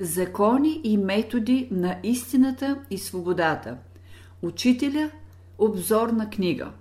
Закони 0.00 0.80
и 0.84 0.96
методи 0.96 1.68
на 1.70 1.98
истината 2.02 2.80
и 2.90 2.98
свободата. 2.98 3.76
Учителя– 4.42 5.10
обзорна 5.58 6.30
книга. 6.30 6.72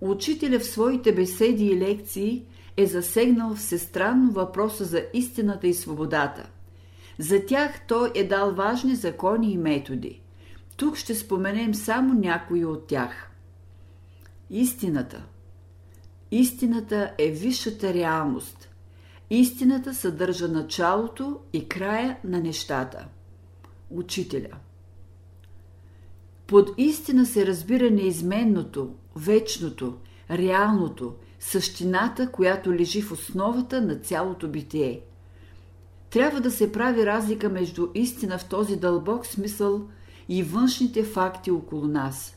Учителя 0.00 0.58
в 0.58 0.64
своите 0.64 1.14
беседи 1.14 1.66
и 1.66 1.78
лекции 1.78 2.44
е 2.76 2.86
засегнал 2.86 3.54
всестранно 3.54 4.32
въпроса 4.32 4.84
за 4.84 5.04
истината 5.14 5.66
и 5.66 5.74
свободата. 5.74 6.50
За 7.18 7.46
тях 7.46 7.86
той 7.88 8.12
е 8.14 8.24
дал 8.24 8.54
важни 8.54 8.94
закони 8.94 9.52
и 9.52 9.58
методи. 9.58 10.20
Тук 10.76 10.96
ще 10.96 11.14
споменем 11.14 11.74
само 11.74 12.14
някои 12.14 12.64
от 12.64 12.86
тях. 12.86 13.30
Истината. 14.50 15.24
Истината 16.30 17.14
е 17.18 17.30
висшата 17.30 17.94
реалност. 17.94 18.71
Истината 19.34 19.94
съдържа 19.94 20.48
началото 20.48 21.38
и 21.52 21.68
края 21.68 22.18
на 22.24 22.40
нещата. 22.40 23.08
Учителя. 23.90 24.56
Под 26.46 26.70
истина 26.78 27.26
се 27.26 27.46
разбира 27.46 27.90
неизменното, 27.90 28.94
вечното, 29.16 29.94
реалното, 30.30 31.14
същината, 31.40 32.32
която 32.32 32.74
лежи 32.74 33.02
в 33.02 33.12
основата 33.12 33.80
на 33.80 33.96
цялото 33.96 34.48
битие. 34.48 35.00
Трябва 36.10 36.40
да 36.40 36.50
се 36.50 36.72
прави 36.72 37.06
разлика 37.06 37.48
между 37.48 37.88
истина 37.94 38.38
в 38.38 38.48
този 38.48 38.76
дълбок 38.76 39.26
смисъл 39.26 39.88
и 40.28 40.42
външните 40.42 41.04
факти 41.04 41.50
около 41.50 41.86
нас. 41.86 42.36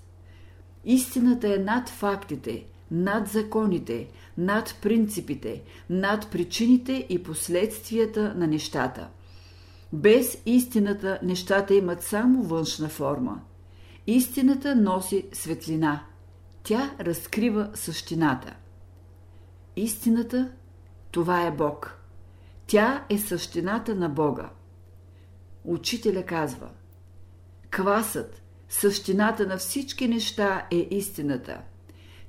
Истината 0.85 1.55
е 1.55 1.57
над 1.57 1.89
фактите, 1.89 2.65
над 2.91 3.27
законите, 3.27 4.07
над 4.37 4.75
принципите, 4.81 5.63
над 5.89 6.31
причините 6.31 7.05
и 7.09 7.23
последствията 7.23 8.33
на 8.35 8.47
нещата. 8.47 9.09
Без 9.93 10.41
истината 10.45 11.19
нещата 11.23 11.73
имат 11.73 12.03
само 12.03 12.43
външна 12.43 12.89
форма. 12.89 13.41
Истината 14.07 14.75
носи 14.75 15.25
светлина. 15.33 16.05
Тя 16.63 16.95
разкрива 16.99 17.69
същината. 17.73 18.55
Истината– 19.75 20.51
това 21.11 21.47
е 21.47 21.51
Бог. 21.51 21.99
Тя 22.67 23.05
е 23.09 23.17
същината 23.17 23.95
на 23.95 24.09
Бога. 24.09 24.49
Учителя 25.63 26.23
казва 26.23 26.69
Квасът, 27.69 28.41
същината 28.69 29.47
на 29.47 29.57
всички 29.57 30.07
неща 30.07 30.67
е 30.71 30.87
истината. 30.91 31.61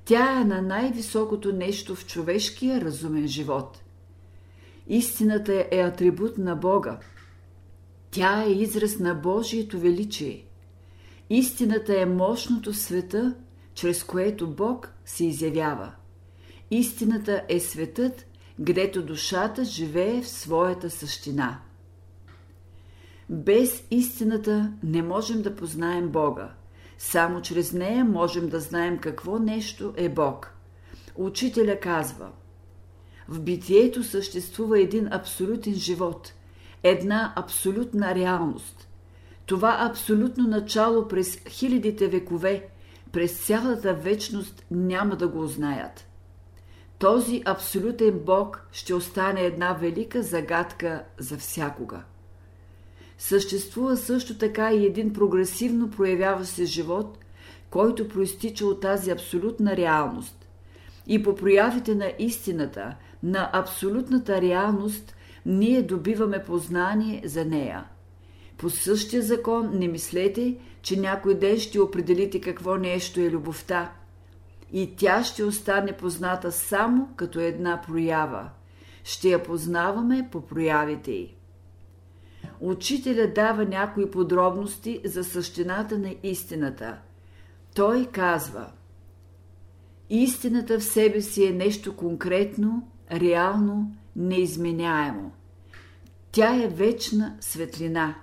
Тя 0.06 0.40
е 0.40 0.44
на 0.44 0.62
най-високото 0.62 1.52
нещо 1.52 1.94
в 1.94 2.06
човешкия 2.06 2.80
разумен 2.80 3.26
живот. 3.26 3.82
Истината 4.86 5.66
е 5.70 5.78
атрибут 5.80 6.38
на 6.38 6.56
Бога. 6.56 6.98
Тя 8.10 8.42
е 8.42 8.50
израз 8.50 8.98
на 8.98 9.14
Божието 9.14 9.78
величие. 9.78 10.44
Истината 11.30 12.00
е 12.00 12.06
мощното 12.06 12.74
света, 12.74 13.34
чрез 13.74 14.04
което 14.04 14.50
Бог 14.50 14.92
се 15.04 15.26
изявява. 15.26 15.92
Истината 16.70 17.42
е 17.48 17.60
светът, 17.60 18.26
гдето 18.60 19.02
душата 19.02 19.64
живее 19.64 20.22
в 20.22 20.28
своята 20.28 20.90
същина. 20.90 21.60
Без 23.30 23.84
истината 23.90 24.72
не 24.82 25.02
можем 25.02 25.42
да 25.42 25.56
познаем 25.56 26.08
Бога. 26.08 26.54
Само 26.98 27.42
чрез 27.42 27.72
нея 27.72 28.04
можем 28.04 28.48
да 28.48 28.60
знаем 28.60 28.98
какво 28.98 29.38
нещо 29.38 29.94
е 29.96 30.08
Бог. 30.08 30.52
Учителя 31.14 31.80
казва 31.80 32.28
В 33.28 33.40
битието 33.40 34.04
съществува 34.04 34.80
един 34.80 35.12
абсолютен 35.12 35.74
живот, 35.74 36.32
една 36.82 37.32
абсолютна 37.36 38.14
реалност. 38.14 38.88
Това 39.46 39.76
абсолютно 39.80 40.48
начало 40.48 41.08
през 41.08 41.42
хилядите 41.48 42.08
векове, 42.08 42.68
през 43.12 43.46
цялата 43.46 43.94
вечност 43.94 44.64
няма 44.70 45.16
да 45.16 45.28
го 45.28 45.40
узнаят. 45.40 46.06
Този 46.98 47.42
абсолютен 47.44 48.18
Бог 48.18 48.66
ще 48.72 48.94
остане 48.94 49.40
една 49.40 49.72
велика 49.72 50.22
загадка 50.22 51.04
за 51.18 51.38
всякога. 51.38 52.02
Съществува 53.18 53.96
също 53.96 54.38
така 54.38 54.72
и 54.72 54.86
един 54.86 55.12
прогресивно 55.12 55.90
проявяващ 55.90 56.50
се 56.50 56.64
живот, 56.64 57.18
който 57.70 58.08
проистича 58.08 58.66
от 58.66 58.80
тази 58.80 59.10
абсолютна 59.10 59.76
реалност. 59.76 60.48
И 61.06 61.22
по 61.22 61.34
проявите 61.34 61.94
на 61.94 62.12
истината, 62.18 62.96
на 63.22 63.50
абсолютната 63.52 64.40
реалност, 64.40 65.14
ние 65.46 65.82
добиваме 65.82 66.44
познание 66.44 67.22
за 67.24 67.44
нея. 67.44 67.84
По 68.58 68.70
същия 68.70 69.22
закон 69.22 69.70
не 69.72 69.88
мислете, 69.88 70.56
че 70.82 71.00
някой 71.00 71.34
ден 71.34 71.58
ще 71.58 71.80
определите 71.80 72.40
какво 72.40 72.76
нещо 72.76 73.20
е 73.20 73.30
любовта. 73.30 73.92
И 74.72 74.96
тя 74.96 75.24
ще 75.24 75.44
остане 75.44 75.92
позната 75.92 76.52
само 76.52 77.08
като 77.16 77.40
една 77.40 77.82
проява. 77.86 78.50
Ще 79.04 79.28
я 79.28 79.42
познаваме 79.42 80.28
по 80.32 80.40
проявите 80.40 81.10
й 81.10 81.34
учителя 82.60 83.32
дава 83.34 83.64
някои 83.64 84.10
подробности 84.10 85.00
за 85.04 85.24
същината 85.24 85.98
на 85.98 86.14
истината. 86.22 86.98
Той 87.74 88.06
казва 88.06 88.70
Истината 90.10 90.78
в 90.78 90.84
себе 90.84 91.20
си 91.20 91.46
е 91.46 91.50
нещо 91.50 91.96
конкретно, 91.96 92.88
реално, 93.12 93.96
неизменяемо. 94.16 95.32
Тя 96.32 96.64
е 96.64 96.68
вечна 96.68 97.36
светлина, 97.40 98.14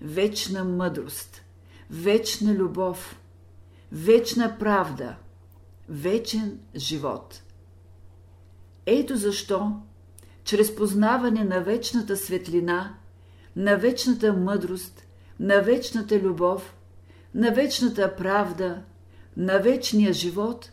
вечна 0.00 0.64
мъдрост, 0.64 1.42
вечна 1.90 2.54
любов, 2.54 3.20
вечна 3.92 4.56
правда, 4.58 5.16
вечен 5.88 6.60
живот. 6.76 7.42
Ето 8.86 9.16
защо, 9.16 9.72
чрез 10.44 10.76
познаване 10.76 11.44
на 11.44 11.60
вечната 11.60 12.16
светлина, 12.16 12.94
на 13.56 13.76
вечната 13.76 14.32
мъдрост, 14.32 15.06
на 15.40 15.60
вечната 15.62 16.20
любов, 16.20 16.74
на 17.34 17.50
вечната 17.50 18.16
правда, 18.16 18.82
на 19.36 19.58
вечния 19.58 20.12
живот, 20.12 20.72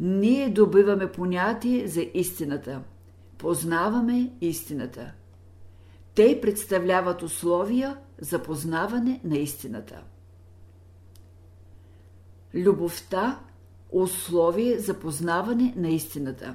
ние 0.00 0.48
добиваме 0.48 1.12
понятие 1.12 1.88
за 1.88 2.06
истината. 2.14 2.82
Познаваме 3.38 4.32
истината. 4.40 5.12
Те 6.14 6.40
представляват 6.42 7.22
условия 7.22 7.98
за 8.20 8.42
познаване 8.42 9.20
на 9.24 9.36
истината. 9.38 10.02
Любовта– 12.54 13.40
условие 13.90 14.78
за 14.78 14.94
познаване 14.94 15.74
на 15.76 15.88
истината. 15.88 16.54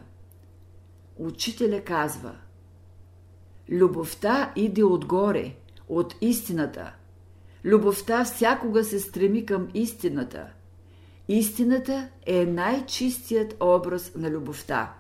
Учителя 1.18 1.82
казва– 1.84 2.36
Любовта 3.70 4.54
иде 4.56 4.84
отгоре, 4.84 5.56
от 5.90 6.16
истината. 6.22 6.94
Любовта 7.66 8.24
всякога 8.26 8.84
се 8.84 9.00
стреми 9.00 9.46
към 9.46 9.68
истината. 9.74 10.48
Истината 11.28 12.10
е 12.26 12.46
най-чистият 12.46 13.58
образ 13.60 14.12
на 14.16 14.32
любовта. 14.32 14.94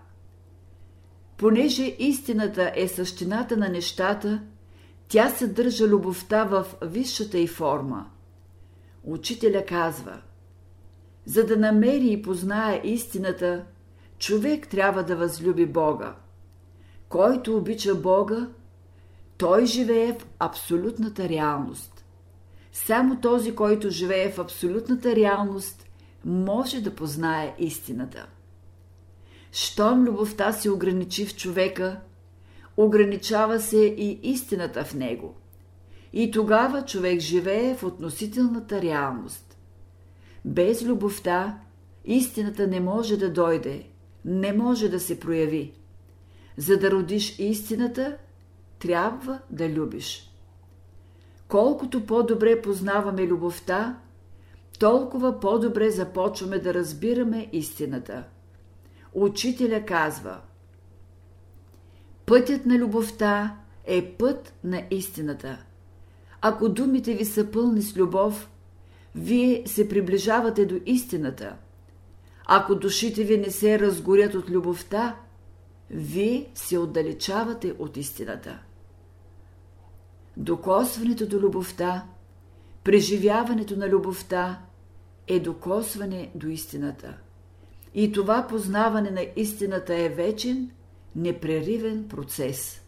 Понеже 1.38 1.96
истината 2.00 2.72
е 2.76 2.88
същината 2.88 3.58
на 3.58 3.70
нещата, 3.70 4.42
тя 5.08 5.30
съдържа 5.30 5.88
любовта 5.88 6.44
в 6.44 6.66
висшата 6.82 7.38
й 7.38 7.48
форма. 7.48 8.10
Учителя 9.04 9.66
казва, 9.66 10.22
за 11.26 11.46
да 11.46 11.58
намери 11.58 12.12
и 12.12 12.22
познае 12.22 12.82
истината, 12.84 13.66
човек 14.18 14.68
трябва 14.68 15.04
да 15.04 15.16
възлюби 15.16 15.66
Бога. 15.66 16.16
Който 17.10 17.58
обича 17.58 17.96
Бога, 17.96 18.48
той 19.38 19.66
живее 19.66 20.14
в 20.14 20.26
абсолютната 20.40 21.30
реалност. 21.30 22.06
Само 22.74 23.22
този, 23.22 23.56
който 23.56 23.90
живее 23.90 24.32
в 24.32 24.40
абсолютната 24.40 25.16
реалност, 25.16 25.86
може 26.26 26.82
да 26.82 26.96
познае 26.96 27.56
истината. 27.60 28.28
Щом 29.52 30.04
любовта 30.04 30.52
се 30.52 30.72
ограничи 30.72 31.26
в 31.26 31.36
човека, 31.36 32.00
ограничава 32.78 33.60
се 33.60 33.78
и 33.78 34.20
истината 34.24 34.84
в 34.84 34.94
него. 34.94 35.36
И 36.14 36.32
тогава 36.32 36.86
човек 36.86 37.20
живее 37.20 37.76
в 37.76 37.84
относителната 37.84 38.82
реалност. 38.82 39.58
Без 40.46 40.84
любовта 40.84 41.60
истината 42.06 42.68
не 42.68 42.80
може 42.80 43.18
да 43.18 43.34
дойде, 43.34 43.88
не 44.26 44.54
може 44.54 44.90
да 44.90 45.00
се 45.00 45.20
прояви. 45.20 45.74
За 46.58 46.78
да 46.78 46.92
родиш 46.92 47.40
истината, 47.40 48.18
трябва 48.80 49.40
да 49.50 49.70
любиш. 49.70 50.32
Колкото 51.48 52.06
по-добре 52.06 52.62
познаваме 52.62 53.28
любовта, 53.28 54.00
толкова 54.80 55.40
по-добре 55.40 55.92
започваме 55.92 56.60
да 56.60 56.74
разбираме 56.74 57.50
истината. 57.52 58.24
Учителя 59.14 59.86
казва 59.86 60.42
Пътят 62.26 62.66
на 62.66 62.78
любовта 62.78 63.58
е 63.86 64.06
път 64.06 64.54
на 64.64 64.84
истината. 64.92 65.66
Ако 66.42 66.70
думите 66.70 67.14
ви 67.14 67.26
са 67.26 67.52
пълни 67.52 67.82
с 67.82 67.98
любов, 67.98 68.50
вие 69.16 69.64
се 69.66 69.90
приближавате 69.90 70.66
до 70.66 70.76
истината. 70.86 71.56
Ако 72.46 72.76
душите 72.76 73.24
ви 73.24 73.38
не 73.38 73.52
се 73.52 73.80
разгорят 73.80 74.34
от 74.36 74.50
любовта, 74.50 75.16
вие 75.90 76.52
се 76.56 76.78
отдалечавате 76.78 77.76
от 77.80 77.98
истината. 77.98 78.60
Докосването 80.38 81.28
до 81.28 81.40
любовта, 81.40 82.06
преживяването 82.84 83.78
на 83.78 83.90
любовта 83.90 84.62
е 85.28 85.40
докосване 85.40 86.32
до 86.36 86.48
истината. 86.48 87.18
И 87.94 88.12
това 88.12 88.48
познаване 88.48 89.12
на 89.12 89.26
истината 89.36 89.96
е 89.96 90.10
вечен, 90.10 90.72
непреривен 91.16 92.08
процес. 92.08 92.82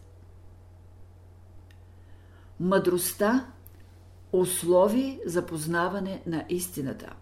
Мъдростта– 2.60 3.46
условие 4.32 5.20
за 5.26 5.46
познаване 5.46 6.22
на 6.26 6.44
истината. 6.48 7.12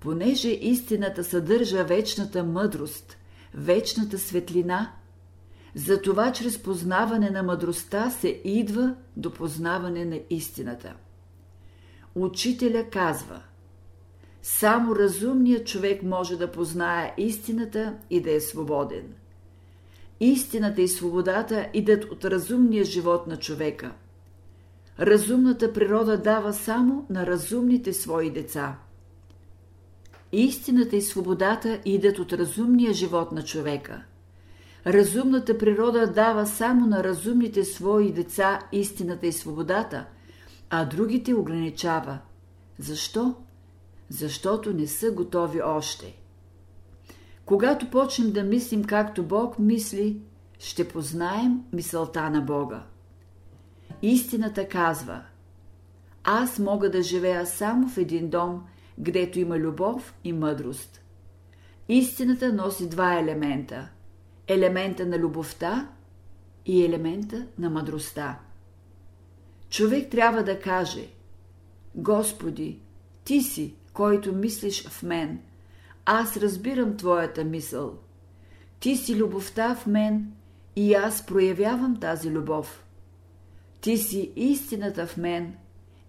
Понеже 0.00 0.48
истината 0.48 1.24
съдържа 1.24 1.84
вечната 1.84 2.44
мъдрост, 2.44 3.16
вечната 3.54 4.18
светлина, 4.18 4.92
затова 5.74 6.32
чрез 6.32 6.62
познаване 6.62 7.30
на 7.30 7.42
мъдростта 7.42 8.10
се 8.10 8.40
идва 8.44 8.94
до 9.16 9.32
познаване 9.32 10.04
на 10.04 10.20
истината. 10.30 10.94
Учителя 12.14 12.84
казва– 12.90 13.42
само 14.44 14.96
разумният 14.96 15.66
човек 15.66 16.02
може 16.02 16.36
да 16.36 16.52
познае 16.52 17.14
истината 17.18 17.94
и 18.10 18.20
да 18.20 18.32
е 18.32 18.40
свободен. 18.40 19.14
Истината 20.20 20.82
и 20.82 20.88
свободата 20.88 21.68
идат 21.74 22.04
от 22.04 22.24
разумния 22.24 22.84
живот 22.84 23.26
на 23.26 23.36
човека. 23.36 23.92
Разумната 25.00 25.72
природа 25.72 26.18
дава 26.18 26.52
само 26.52 27.06
на 27.10 27.26
разумните 27.26 27.92
свои 27.92 28.30
деца. 28.30 28.78
Истината 30.32 30.96
и 30.96 31.02
свободата 31.02 31.80
идат 31.84 32.18
от 32.18 32.32
разумния 32.32 32.92
живот 32.92 33.32
на 33.32 33.44
човека. 33.44 34.02
Разумната 34.86 35.58
природа 35.58 36.12
дава 36.12 36.46
само 36.46 36.86
на 36.86 37.04
разумните 37.04 37.64
свои 37.64 38.12
деца 38.12 38.60
истината 38.72 39.26
и 39.26 39.32
свободата, 39.32 40.06
а 40.70 40.84
другите 40.84 41.34
ограничава. 41.34 42.18
Защо? 42.78 43.34
защото 44.08 44.72
не 44.72 44.86
са 44.86 45.10
готови 45.10 45.62
още. 45.62 46.16
Когато 47.44 47.90
почнем 47.90 48.32
да 48.32 48.42
мислим 48.42 48.84
както 48.84 49.22
Бог 49.22 49.58
мисли, 49.58 50.20
ще 50.58 50.88
познаем 50.88 51.60
мисълта 51.72 52.30
на 52.30 52.40
Бога. 52.40 52.82
Истината 54.02 54.68
казва 54.68 55.22
Аз 56.24 56.58
мога 56.58 56.90
да 56.90 57.02
живея 57.02 57.46
само 57.46 57.88
в 57.88 57.98
един 57.98 58.30
дом, 58.30 58.64
гдето 58.98 59.38
има 59.38 59.58
любов 59.58 60.14
и 60.24 60.32
мъдрост. 60.32 61.00
Истината 61.88 62.52
носи 62.52 62.88
два 62.88 63.18
елемента– 63.18 63.88
елемента 64.48 65.06
на 65.06 65.18
любовта 65.18 65.88
и 66.66 66.84
елемента 66.84 67.46
на 67.58 67.70
мъдростта. 67.70 68.40
Човек 69.70 70.10
трябва 70.10 70.42
да 70.42 70.60
каже 70.60 71.08
Господи, 71.94 72.80
Ти 73.24 73.42
си, 73.42 73.74
който 73.92 74.32
мислиш 74.32 74.88
в 74.88 75.02
мен. 75.02 75.40
Аз 76.04 76.36
разбирам 76.36 76.96
твоята 76.96 77.44
мисъл. 77.44 77.98
Ти 78.80 78.96
си 78.96 79.16
любовта 79.16 79.74
в 79.74 79.86
мен 79.86 80.32
и 80.76 80.94
аз 80.94 81.26
проявявам 81.26 82.00
тази 82.00 82.30
любов. 82.30 82.84
Ти 83.80 83.96
си 83.96 84.32
истината 84.36 85.06
в 85.06 85.16
мен 85.16 85.56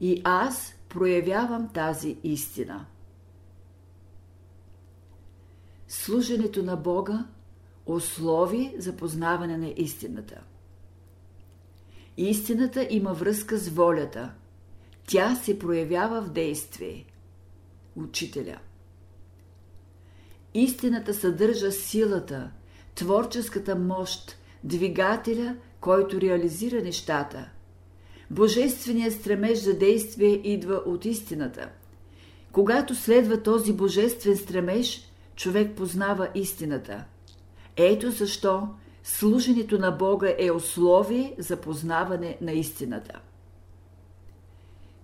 и 0.01 0.21
аз 0.23 0.75
проявявам 0.89 1.69
тази 1.73 2.17
истина. 2.23 2.85
Служенето 5.87 6.63
на 6.63 6.75
Бога– 6.75 7.25
условие 7.85 8.75
за 8.77 8.95
познаване 8.95 9.57
на 9.57 9.73
истината. 9.77 10.41
Истината 12.17 12.87
има 12.89 13.13
връзка 13.13 13.57
с 13.57 13.69
волята. 13.69 14.31
Тя 15.07 15.35
се 15.35 15.59
проявява 15.59 16.21
в 16.21 16.29
действие 16.29 17.05
учителя. 17.95 18.57
Истината 20.53 21.13
съдържа 21.13 21.71
силата, 21.71 22.51
творческата 22.95 23.75
мощ, 23.75 24.37
двигателя, 24.63 25.55
който 25.79 26.21
реализира 26.21 26.81
нещата. 26.81 27.49
Божественият 28.31 29.13
стремеж 29.13 29.59
за 29.59 29.77
действие 29.77 30.41
идва 30.43 30.75
от 30.85 31.05
истината. 31.05 31.69
Когато 32.51 32.95
следва 32.95 33.43
този 33.43 33.73
божествен 33.73 34.37
стремеж, 34.37 35.11
човек 35.35 35.75
познава 35.77 36.29
истината. 36.35 37.05
Ето 37.77 38.11
защо 38.11 38.67
служенето 39.03 39.77
на 39.77 39.91
Бога 39.91 40.35
е 40.37 40.51
условие 40.51 41.35
за 41.37 41.61
познаване 41.61 42.37
на 42.41 42.51
истината. 42.51 43.19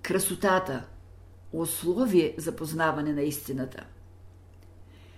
Красотата– 0.02 0.88
условие 1.54 2.36
за 2.38 2.56
познаване 2.56 3.14
на 3.14 3.22
истината. 3.22 3.86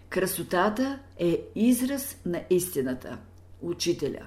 Красотата 0.09 1.00
е 1.19 1.44
израз 1.55 2.17
на 2.25 2.44
истината, 2.50 3.17
учителя. 3.61 4.25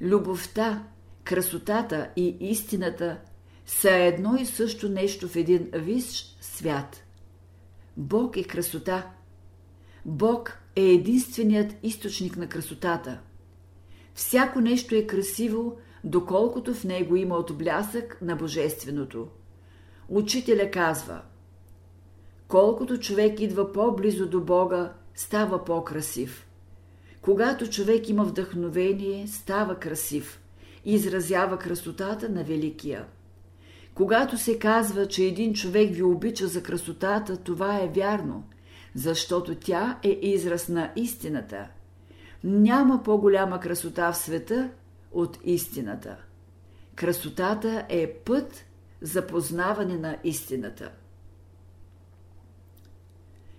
Любовта, 0.00 0.84
красотата 1.24 2.10
и 2.16 2.36
истината 2.40 3.18
са 3.66 3.90
едно 3.90 4.36
и 4.36 4.46
също 4.46 4.88
нещо 4.88 5.28
в 5.28 5.36
един 5.36 5.70
висш 5.74 6.36
свят. 6.40 7.04
Бог 7.96 8.36
е 8.36 8.44
красота. 8.44 9.10
Бог 10.04 10.58
е 10.76 10.82
единственият 10.82 11.74
източник 11.82 12.36
на 12.36 12.46
красотата. 12.46 13.20
Всяко 14.14 14.60
нещо 14.60 14.94
е 14.94 15.06
красиво, 15.06 15.76
доколкото 16.04 16.74
в 16.74 16.84
него 16.84 17.16
има 17.16 17.36
отблясък 17.36 18.18
на 18.22 18.36
божественото– 18.36 19.28
Учителя 20.08 20.70
казва 20.70 21.22
Колкото 22.48 22.98
човек 22.98 23.40
идва 23.40 23.72
по-близо 23.72 24.26
до 24.26 24.40
Бога, 24.40 24.92
става 25.14 25.64
по-красив. 25.64 26.46
Когато 27.22 27.70
човек 27.70 28.08
има 28.08 28.24
вдъхновение, 28.24 29.26
става 29.28 29.74
красив 29.74 30.40
и 30.84 30.94
изразява 30.94 31.58
красотата 31.58 32.28
на 32.28 32.44
Великия. 32.44 33.06
Когато 33.94 34.38
се 34.38 34.58
казва, 34.58 35.08
че 35.08 35.24
един 35.24 35.54
човек 35.54 35.94
ви 35.94 36.02
обича 36.02 36.46
за 36.46 36.62
красотата, 36.62 37.36
това 37.36 37.80
е 37.80 37.88
вярно, 37.88 38.44
защото 38.96 39.54
тя 39.54 39.98
е 40.02 40.18
израз 40.22 40.68
на 40.68 40.92
истината. 40.96 41.68
Няма 42.44 43.02
по-голяма 43.02 43.60
красота 43.60 44.12
в 44.12 44.16
света 44.16 44.70
от 45.12 45.38
истината. 45.44 46.16
Красотата 46.94 47.86
е 47.88 48.12
път 48.12 48.64
за 49.00 49.26
познаване 49.26 49.98
на 49.98 50.16
истината. 50.24 50.92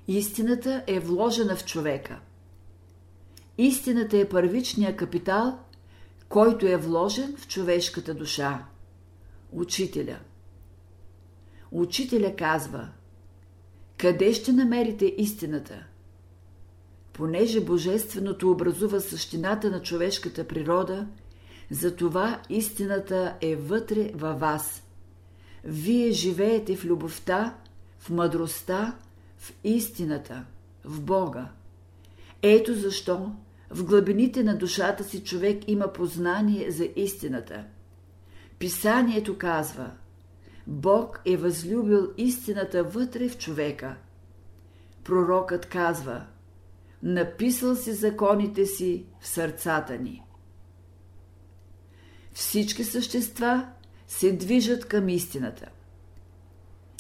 Истината 0.07 0.83
е 0.87 0.99
вложена 0.99 1.55
в 1.55 1.65
човека. 1.65 2.19
Истината 3.57 4.17
е 4.17 4.29
първичният 4.29 4.97
капитал, 4.97 5.59
който 6.29 6.67
е 6.67 6.77
вложен 6.77 7.35
в 7.37 7.47
човешката 7.47 8.13
душа. 8.13 8.65
Учителя. 9.51 10.19
Учителя 11.71 12.35
казва 12.35 12.89
Къде 13.97 14.33
ще 14.33 14.51
намерите 14.51 15.15
истината? 15.17 15.83
Понеже 17.13 17.61
Божественото 17.61 18.51
образува 18.51 18.99
същината 18.99 19.69
на 19.69 19.81
човешката 19.81 20.47
природа, 20.47 21.07
затова 21.71 22.41
истината 22.49 23.37
е 23.41 23.55
вътре 23.55 24.11
във 24.15 24.39
вас– 24.39 24.83
вие 25.63 26.11
живеете 26.11 26.75
в 26.75 26.85
любовта, 26.85 27.55
в 27.99 28.09
мъдростта, 28.09 28.95
в 29.37 29.53
истината, 29.63 30.45
в 30.85 31.01
Бога. 31.01 31.49
Ето 32.41 32.73
защо 32.73 33.31
в 33.69 33.83
глъбините 33.83 34.43
на 34.43 34.57
душата 34.57 35.03
си 35.03 35.23
човек 35.23 35.63
има 35.67 35.93
познание 35.93 36.71
за 36.71 36.87
истината. 36.95 37.63
Писанието 38.59 39.37
казва 39.37 39.91
Бог 40.67 41.21
е 41.25 41.37
възлюбил 41.37 42.13
истината 42.17 42.83
вътре 42.83 43.29
в 43.29 43.37
човека. 43.37 43.95
Пророкът 45.03 45.65
казва 45.65 46.25
Написал 47.03 47.75
си 47.75 47.93
законите 47.93 48.65
си 48.65 49.05
в 49.19 49.27
сърцата 49.27 49.97
ни. 49.97 50.23
Всички 52.33 52.83
същества 52.83 53.69
се 54.07 54.31
движат 54.31 54.85
към 54.85 55.09
истината. 55.09 55.69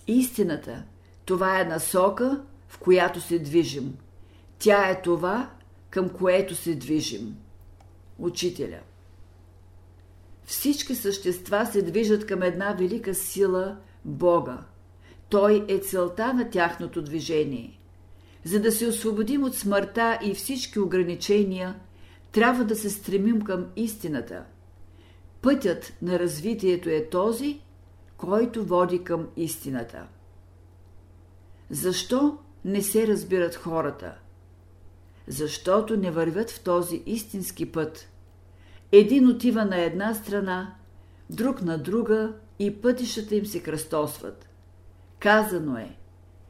Истината– 0.07 0.83
това 1.25 1.61
е 1.61 1.65
насока, 1.65 2.43
в 2.67 2.77
която 2.77 3.21
се 3.21 3.39
движим. 3.39 3.97
Тя 4.59 4.89
е 4.89 5.01
това, 5.01 5.51
към 5.89 6.09
което 6.09 6.55
се 6.55 6.75
движим. 6.75 7.37
Учителя. 8.17 8.79
Всички 10.47 10.95
същества 10.95 11.65
се 11.65 11.81
движат 11.81 12.25
към 12.25 12.43
една 12.43 12.73
велика 12.73 13.13
сила– 13.13 13.77
Бога. 14.05 14.57
Той 15.29 15.65
е 15.67 15.79
целта 15.79 16.33
на 16.33 16.49
тяхното 16.49 17.01
движение. 17.01 17.79
За 18.43 18.59
да 18.59 18.71
се 18.71 18.87
освободим 18.87 19.43
от 19.43 19.55
смъртта 19.55 20.19
и 20.23 20.33
всички 20.33 20.79
ограничения, 20.79 21.79
трябва 22.31 22.63
да 22.63 22.75
се 22.75 22.89
стремим 22.89 23.41
към 23.41 23.65
истината. 23.75 24.43
Пътят 25.41 25.93
на 26.01 26.19
развитието 26.19 26.89
е 26.89 27.09
този, 27.09 27.61
който 28.17 28.65
води 28.65 29.03
към 29.03 29.27
истината. 29.37 30.07
Защо 31.69 32.37
не 32.65 32.81
се 32.81 33.07
разбират 33.07 33.55
хората? 33.55 34.15
Защото 35.27 35.97
не 35.97 36.11
вървят 36.11 36.51
в 36.51 36.63
този 36.63 37.03
истински 37.05 37.71
път. 37.71 38.09
Един 38.91 39.27
отива 39.27 39.65
на 39.65 39.81
една 39.81 40.13
страна, 40.13 40.75
друг 41.29 41.61
на 41.61 41.77
друга 41.77 42.33
и 42.59 42.81
пътищата 42.81 43.35
им 43.35 43.45
се 43.45 43.63
кръстосват. 43.63 44.49
Казано 45.19 45.77
е, 45.77 45.97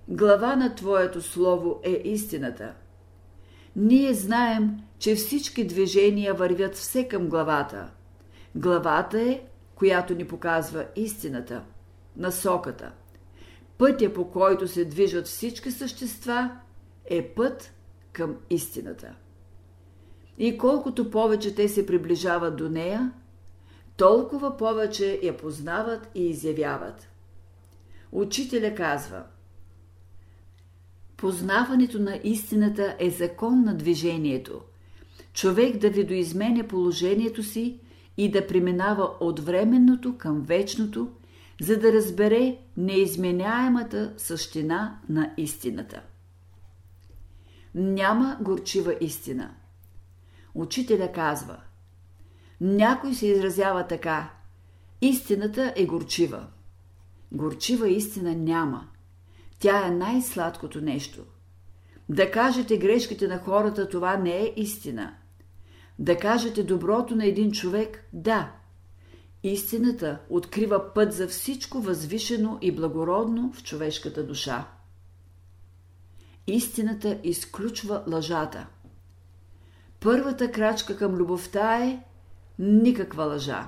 глава 0.07 0.55
на 0.55 0.75
Твоето 0.75 1.21
Слово 1.21 1.79
е 1.83 2.01
истината. 2.03 2.73
Ние 3.75 4.13
знаем, 4.13 4.77
че 4.99 5.15
всички 5.15 5.67
движения 5.67 6.33
вървят 6.33 6.75
все 6.75 7.07
към 7.07 7.27
главата. 7.27 7.91
Главата 8.55 9.21
е, 9.21 9.41
която 9.75 10.15
ни 10.15 10.27
показва 10.27 10.85
истината, 10.95 11.63
насоката. 12.17 12.91
Пътя, 13.77 14.13
по 14.13 14.31
който 14.31 14.67
се 14.67 14.85
движат 14.85 15.27
всички 15.27 15.71
същества, 15.71 16.51
е 17.05 17.27
път 17.27 17.73
към 18.13 18.35
истината. 18.49 19.15
И 20.37 20.57
колкото 20.57 21.11
повече 21.11 21.55
те 21.55 21.69
се 21.69 21.85
приближават 21.85 22.57
до 22.57 22.69
нея, 22.69 23.11
толкова 23.97 24.57
повече 24.57 25.19
я 25.23 25.37
познават 25.37 26.09
и 26.15 26.29
изявяват. 26.29 27.09
Учителя 28.11 28.75
казва 28.75 29.23
Познаването 31.17 31.99
на 31.99 32.19
истината 32.23 32.95
е 32.99 33.09
закон 33.09 33.63
на 33.63 33.77
движението. 33.77 34.61
Човек 35.33 35.77
да 35.77 35.89
видоизменя 35.89 36.67
положението 36.67 37.43
си 37.43 37.79
и 38.17 38.31
да 38.31 38.47
преминава 38.47 39.11
от 39.19 39.39
временното 39.39 40.17
към 40.17 40.41
вечното, 40.41 41.11
за 41.61 41.79
да 41.79 41.93
разбере 41.93 42.57
неизменяемата 42.77 44.13
същина 44.17 44.99
на 45.09 45.33
истината. 45.37 46.01
Няма 47.75 48.37
горчива 48.41 48.95
истина. 49.01 49.53
Учителя 50.57 51.11
казва 51.11 51.57
Някой 52.61 53.13
се 53.13 53.27
изразява 53.27 53.87
така 53.87 54.31
Истината 55.01 55.73
е 55.75 55.85
горчива. 55.85 56.47
Горчива 57.31 57.89
истина 57.89 58.35
няма. 58.35 58.87
Тя 59.59 59.87
е 59.87 59.91
най-сладкото 59.91 60.81
нещо. 60.81 61.23
Да 62.09 62.31
кажете 62.31 62.77
грешките 62.77 63.27
на 63.27 63.39
хората, 63.39 63.89
това 63.89 64.17
не 64.17 64.37
е 64.37 64.53
истина. 64.55 65.15
Да 65.99 66.17
кажете 66.17 66.63
доброто 66.63 67.15
на 67.15 67.25
един 67.25 67.51
човек, 67.51 68.05
да. 68.13 68.51
Истината 69.43 70.19
открива 70.29 70.93
път 70.93 71.13
за 71.13 71.27
всичко 71.27 71.81
възвишено 71.81 72.57
и 72.61 72.71
благородно 72.71 73.51
в 73.53 73.63
човешката 73.63 74.27
душа. 74.27 74.67
Истината 76.47 77.19
изключва 77.23 78.03
лъжата. 78.07 78.67
Първата 80.07 80.51
крачка 80.51 80.97
към 80.97 81.15
любовта 81.15 81.83
е 81.83 82.03
никаква 82.59 83.23
лъжа. 83.23 83.67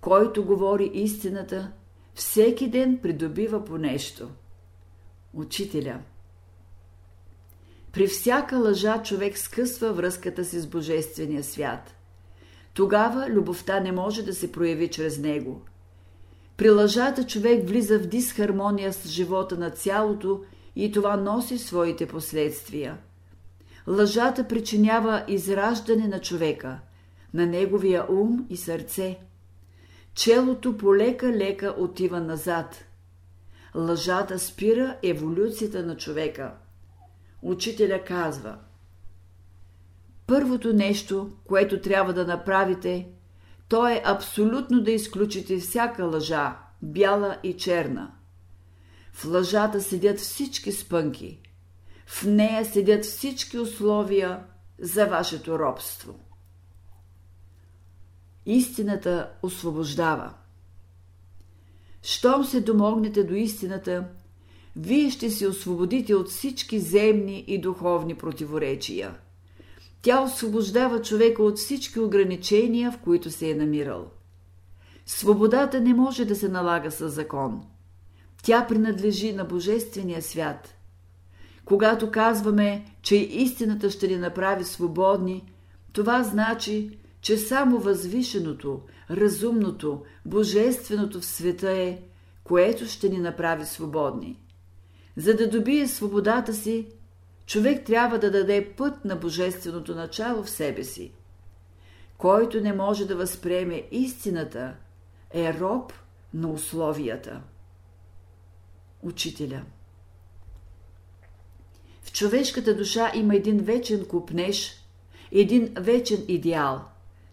Който 0.00 0.44
говори 0.44 0.90
истината, 0.94 1.72
всеки 2.14 2.70
ден 2.70 2.98
придобива 3.02 3.64
по 3.64 3.78
нещо. 3.78 4.28
Учителя 5.34 5.98
При 7.92 8.06
всяка 8.06 8.56
лъжа 8.58 9.02
човек 9.02 9.38
скъсва 9.38 9.92
връзката 9.92 10.44
си 10.44 10.60
с 10.60 10.66
Божествения 10.66 11.44
свят. 11.44 11.94
Тогава 12.74 13.28
любовта 13.28 13.80
не 13.80 13.92
може 13.92 14.22
да 14.22 14.34
се 14.34 14.52
прояви 14.52 14.88
чрез 14.88 15.18
него. 15.18 15.62
При 16.56 16.70
лъжата 16.70 17.26
човек 17.26 17.68
влиза 17.68 17.98
в 17.98 18.06
дисхармония 18.06 18.92
с 18.92 19.08
живота 19.08 19.56
на 19.56 19.70
цялото 19.70 20.44
и 20.76 20.92
това 20.92 21.16
носи 21.16 21.58
своите 21.58 22.06
последствия. 22.06 22.98
Лъжата 23.88 24.48
причинява 24.48 25.24
израждане 25.28 26.08
на 26.08 26.20
човека, 26.20 26.78
на 27.34 27.46
неговия 27.46 28.12
ум 28.12 28.46
и 28.50 28.56
сърце. 28.56 29.18
Челото 30.14 30.76
полека-лека 30.76 31.74
отива 31.78 32.20
назад. 32.20 32.84
Лъжата 33.74 34.38
спира 34.38 34.96
еволюцията 35.02 35.86
на 35.86 35.96
човека. 35.96 36.54
Учителя 37.42 38.04
казва 38.04 38.58
Първото 40.26 40.72
нещо, 40.72 41.30
което 41.44 41.80
трябва 41.80 42.12
да 42.12 42.26
направите, 42.26 43.08
то 43.68 43.88
е 43.88 44.02
абсолютно 44.04 44.80
да 44.80 44.90
изключите 44.90 45.58
всяка 45.58 46.04
лъжа, 46.04 46.58
бяла 46.82 47.36
и 47.42 47.56
черна. 47.56 48.12
В 49.12 49.24
лъжата 49.24 49.80
седят 49.80 50.18
всички 50.18 50.72
спънки. 50.72 51.47
В 52.10 52.24
нея 52.24 52.64
седят 52.64 53.04
всички 53.04 53.58
условия 53.58 54.40
за 54.78 55.06
вашето 55.06 55.58
робство. 55.58 56.14
Истината 58.46 59.30
освобождава. 59.42 60.34
Щом 62.02 62.44
се 62.44 62.60
домогнете 62.60 63.24
до 63.24 63.34
истината, 63.34 64.04
вие 64.76 65.10
ще 65.10 65.30
се 65.30 65.48
освободите 65.48 66.14
от 66.14 66.28
всички 66.28 66.80
земни 66.80 67.44
и 67.46 67.60
духовни 67.60 68.14
противоречия. 68.14 69.14
Тя 70.02 70.22
освобождава 70.22 71.02
човека 71.02 71.42
от 71.42 71.56
всички 71.56 72.00
ограничения, 72.00 72.92
в 72.92 72.98
които 72.98 73.30
се 73.30 73.50
е 73.50 73.54
намирал. 73.54 74.10
Свободата 75.06 75.80
не 75.80 75.94
може 75.94 76.24
да 76.24 76.36
се 76.36 76.48
налага 76.48 76.90
със 76.90 77.12
закон. 77.12 77.66
Тя 78.42 78.66
принадлежи 78.66 79.32
на 79.32 79.44
Божествения 79.44 80.22
свят. 80.22 80.77
Когато 81.68 82.10
казваме, 82.10 82.84
че 83.02 83.16
истината 83.16 83.90
ще 83.90 84.08
ни 84.08 84.16
направи 84.16 84.64
свободни, 84.64 85.52
това 85.92 86.22
значи, 86.22 86.98
че 87.20 87.36
само 87.36 87.78
възвишеното, 87.78 88.80
разумното, 89.10 90.02
божественото 90.26 91.20
в 91.20 91.24
света 91.24 91.70
е, 91.70 91.98
което 92.44 92.86
ще 92.86 93.08
ни 93.08 93.18
направи 93.18 93.66
свободни. 93.66 94.40
За 95.16 95.36
да 95.36 95.50
добие 95.50 95.88
свободата 95.88 96.54
си, 96.54 96.88
човек 97.46 97.86
трябва 97.86 98.18
да 98.18 98.30
даде 98.30 98.74
път 98.76 99.04
на 99.04 99.16
божественото 99.16 99.94
начало 99.94 100.42
в 100.42 100.50
себе 100.50 100.84
си. 100.84 101.12
Който 102.18 102.60
не 102.60 102.72
може 102.72 103.06
да 103.06 103.16
възприеме 103.16 103.82
истината, 103.90 104.74
е 105.30 105.54
роб 105.60 105.92
на 106.34 106.50
условията. 106.50 107.40
Учителя 109.02 109.62
В 112.08 112.12
човешката 112.12 112.76
душа 112.76 113.12
има 113.14 113.34
един 113.36 113.58
вечен 113.58 114.04
купнеж, 114.04 114.72
един 115.32 115.74
вечен 115.80 116.24
идеал. 116.28 116.80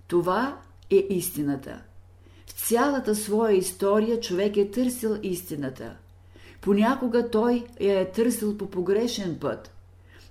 Това 0.08 0.58
е 0.90 0.96
истината. 1.10 1.82
В 2.46 2.52
цялата 2.52 3.16
своя 3.16 3.56
история 3.56 4.20
човек 4.20 4.58
е 4.58 4.72
търсил 4.72 5.18
истината. 5.24 5.96
Понякога 6.62 7.30
той 7.30 7.66
я 7.82 8.00
е 8.00 8.12
търсил 8.12 8.58
по 8.58 8.70
погрешен 8.70 9.38
път. 9.42 9.72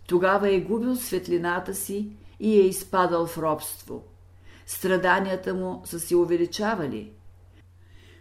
Тогава 0.06 0.54
е 0.54 0.60
губил 0.60 0.96
светлината 0.96 1.74
си 1.74 2.08
и 2.40 2.60
е 2.60 2.66
изпадал 2.66 3.26
в 3.26 3.38
робство. 3.38 4.04
Страданията 4.66 5.54
му 5.54 5.82
са 5.84 6.00
се 6.00 6.16
увеличавали. 6.16 7.10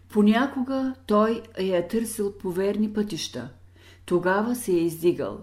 Понякога 0.10 0.96
той 1.06 1.42
я 1.60 1.78
е 1.78 1.88
търсил 1.88 2.38
по 2.38 2.52
верни 2.52 2.94
пътища. 2.94 3.50
Тогава 4.06 4.56
се 4.56 4.72
е 4.72 4.80
издигал. 4.80 5.40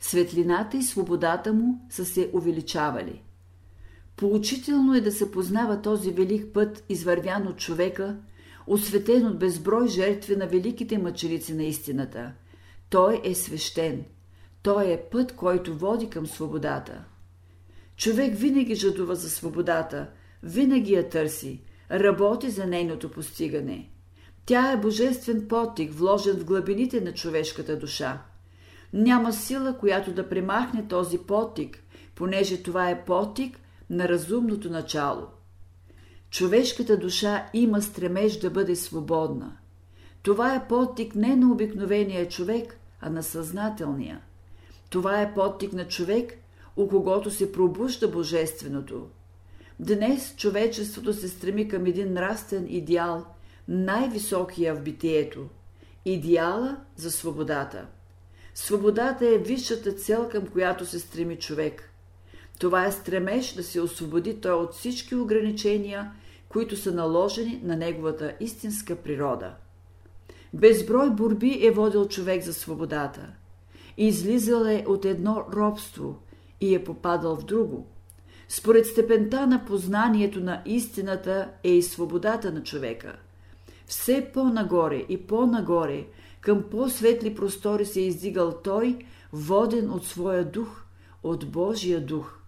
Светлината 0.00 0.76
и 0.76 0.82
свободата 0.82 1.52
му 1.52 1.86
са 1.90 2.04
се 2.04 2.30
увеличавали. 2.32 3.22
Поучително 4.16 4.94
е 4.94 5.00
да 5.00 5.12
се 5.12 5.30
познава 5.30 5.82
този 5.82 6.10
велик 6.10 6.52
път, 6.54 6.84
извървян 6.88 7.46
от 7.46 7.58
човека, 7.58 8.16
осветен 8.66 9.26
от 9.26 9.38
безброй 9.38 9.88
жертви 9.88 10.36
на 10.36 10.46
великите 10.46 10.98
мъченици 10.98 11.54
на 11.54 11.64
истината. 11.64 12.32
Той 12.90 13.20
е 13.24 13.34
свещен. 13.34 14.04
Той 14.62 14.92
е 14.92 15.02
път, 15.10 15.36
който 15.36 15.78
води 15.78 16.10
към 16.10 16.26
свободата. 16.26 17.04
Човек 17.96 18.34
винаги 18.34 18.74
жадува 18.74 19.14
за 19.14 19.30
свободата, 19.30 20.10
винаги 20.42 20.92
я 20.92 21.08
търси, 21.08 21.62
работи 21.90 22.50
за 22.50 22.66
нейното 22.66 23.10
постигане. 23.10 23.90
Тя 24.46 24.72
е 24.72 24.76
божествен 24.76 25.48
потик, 25.48 25.92
вложен 25.92 26.36
в 26.36 26.44
глъбините 26.44 27.00
на 27.00 27.12
човешката 27.12 27.78
душа. 27.78 28.22
Няма 28.92 29.32
сила, 29.32 29.78
която 29.78 30.12
да 30.12 30.28
премахне 30.28 30.88
този 30.88 31.18
потик, 31.18 31.82
понеже 32.14 32.62
това 32.62 32.90
е 32.90 33.04
потик– 33.04 33.60
на 33.90 34.08
разумното 34.08 34.70
начало. 34.70 35.26
човешката 36.30 36.96
душа 36.96 37.46
има 37.54 37.82
стремеж 37.82 38.38
да 38.38 38.50
бъде 38.50 38.76
свободна. 38.76 39.56
Това 40.22 40.54
е 40.54 40.68
подтик 40.68 41.14
не 41.14 41.36
на 41.36 41.52
обикновения 41.52 42.28
човек, 42.28 42.78
а 43.00 43.10
на 43.10 43.22
съзнателния. 43.22 44.20
Това 44.90 45.20
е 45.20 45.34
подтик 45.34 45.72
на 45.72 45.88
човек, 45.88 46.38
у 46.76 46.88
когото 46.88 47.30
се 47.30 47.52
пробужда 47.52 48.08
Божественото. 48.08 49.08
Днес 49.80 50.34
човечеството 50.36 51.12
се 51.12 51.28
стреми 51.28 51.68
към 51.68 51.86
един 51.86 52.12
нравствен 52.12 52.66
идеал, 52.68 53.26
най-високия 53.68 54.74
в 54.74 54.82
битието– 54.82 55.46
идеала 56.04 56.76
за 56.96 57.10
свободата. 57.10 57.86
Свободата 58.64 59.26
е 59.26 59.38
висшата 59.38 59.92
цел, 59.92 60.28
към 60.28 60.46
която 60.46 60.86
се 60.86 60.98
стреми 60.98 61.36
човек. 61.36 61.90
Това 62.58 62.86
е 62.86 62.92
стремеж 62.92 63.52
да 63.52 63.62
се 63.62 63.80
освободи 63.80 64.40
той 64.40 64.52
от 64.52 64.74
всички 64.74 65.14
ограничения, 65.14 66.12
които 66.48 66.76
са 66.76 66.92
наложени 66.92 67.60
на 67.64 67.76
неговата 67.76 68.34
истинска 68.40 68.96
природа. 68.96 69.54
Безброй 70.54 71.10
борби 71.10 71.58
е 71.62 71.70
водил 71.70 72.08
човек 72.08 72.42
за 72.42 72.54
свободата. 72.54 73.26
Излизал 73.96 74.64
е 74.64 74.84
от 74.86 75.04
едно 75.04 75.44
робство 75.52 76.18
и 76.60 76.74
е 76.74 76.84
попадал 76.84 77.36
в 77.36 77.44
друго. 77.44 77.86
Според 78.48 78.86
степента 78.86 79.46
на 79.46 79.64
познанието 79.64 80.40
на 80.40 80.62
истината 80.66 81.48
е 81.64 81.70
и 81.70 81.82
свободата 81.82 82.52
на 82.52 82.62
човека. 82.62 83.16
Все 83.86 84.30
по-нагоре 84.34 85.04
и 85.08 85.26
по-нагоре, 85.26 86.06
към 86.40 86.62
по-светли 86.70 87.34
простори 87.34 87.86
се 87.86 88.00
е 88.00 88.06
издигал 88.06 88.60
той, 88.64 88.98
воден 89.32 89.90
от 89.90 90.06
своя 90.06 90.44
дух, 90.44 90.82
от 91.22 91.50
Божия 91.50 92.06
дух. 92.06 92.38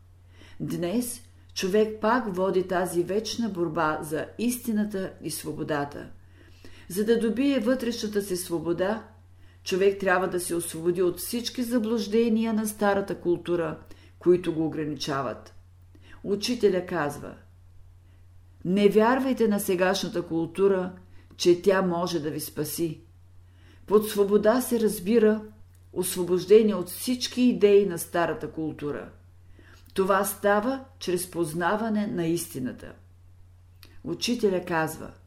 Днес 0.61 1.23
човек 1.55 2.01
пак 2.01 2.37
води 2.37 2.69
тази 2.69 3.03
вечна 3.03 3.49
борба 3.49 3.99
за 4.03 4.27
истината 4.39 5.13
и 5.23 5.31
свободата. 5.31 6.11
За 6.89 7.05
да 7.05 7.21
добие 7.21 7.61
вътрешната 7.61 8.23
си 8.23 8.37
свобода, 8.37 9.09
човек 9.65 10.01
трябва 10.01 10.29
да 10.29 10.41
се 10.41 10.55
освободи 10.55 11.03
от 11.03 11.19
всички 11.19 11.63
заблуждения 11.63 12.53
на 12.53 12.67
старата 12.67 13.21
култура, 13.21 13.79
които 14.19 14.55
го 14.55 14.67
ограничават. 14.67 15.55
Учителя 16.25 16.87
казва 16.87 17.35
Не 18.65 18.89
вярвайте 18.89 19.49
на 19.49 19.61
сегашната 19.61 20.23
култура, 20.23 20.93
че 21.37 21.63
тя 21.63 21.83
може 21.83 22.21
да 22.21 22.31
ви 22.31 22.41
спаси. 22.41 23.01
Под 23.87 24.09
свобода 24.09 24.61
се 24.61 24.81
разбира 24.81 25.41
освобождение 25.93 26.75
от 26.75 26.89
всички 26.89 27.43
идеи 27.43 27.87
на 27.87 27.99
старата 27.99 28.51
култура. 28.51 29.09
Това 29.95 30.25
става 30.25 30.85
чрез 30.99 31.31
познаване 31.31 32.07
на 32.07 32.27
истината. 32.27 32.93
Учителя 34.05 34.65
казва– 34.65 35.11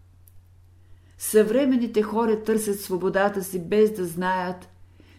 Съвременните 1.18 2.02
хора 2.02 2.44
търсят 2.44 2.80
свободата 2.80 3.44
си 3.44 3.68
без 3.68 3.92
да 3.92 4.06
знаят, 4.06 4.70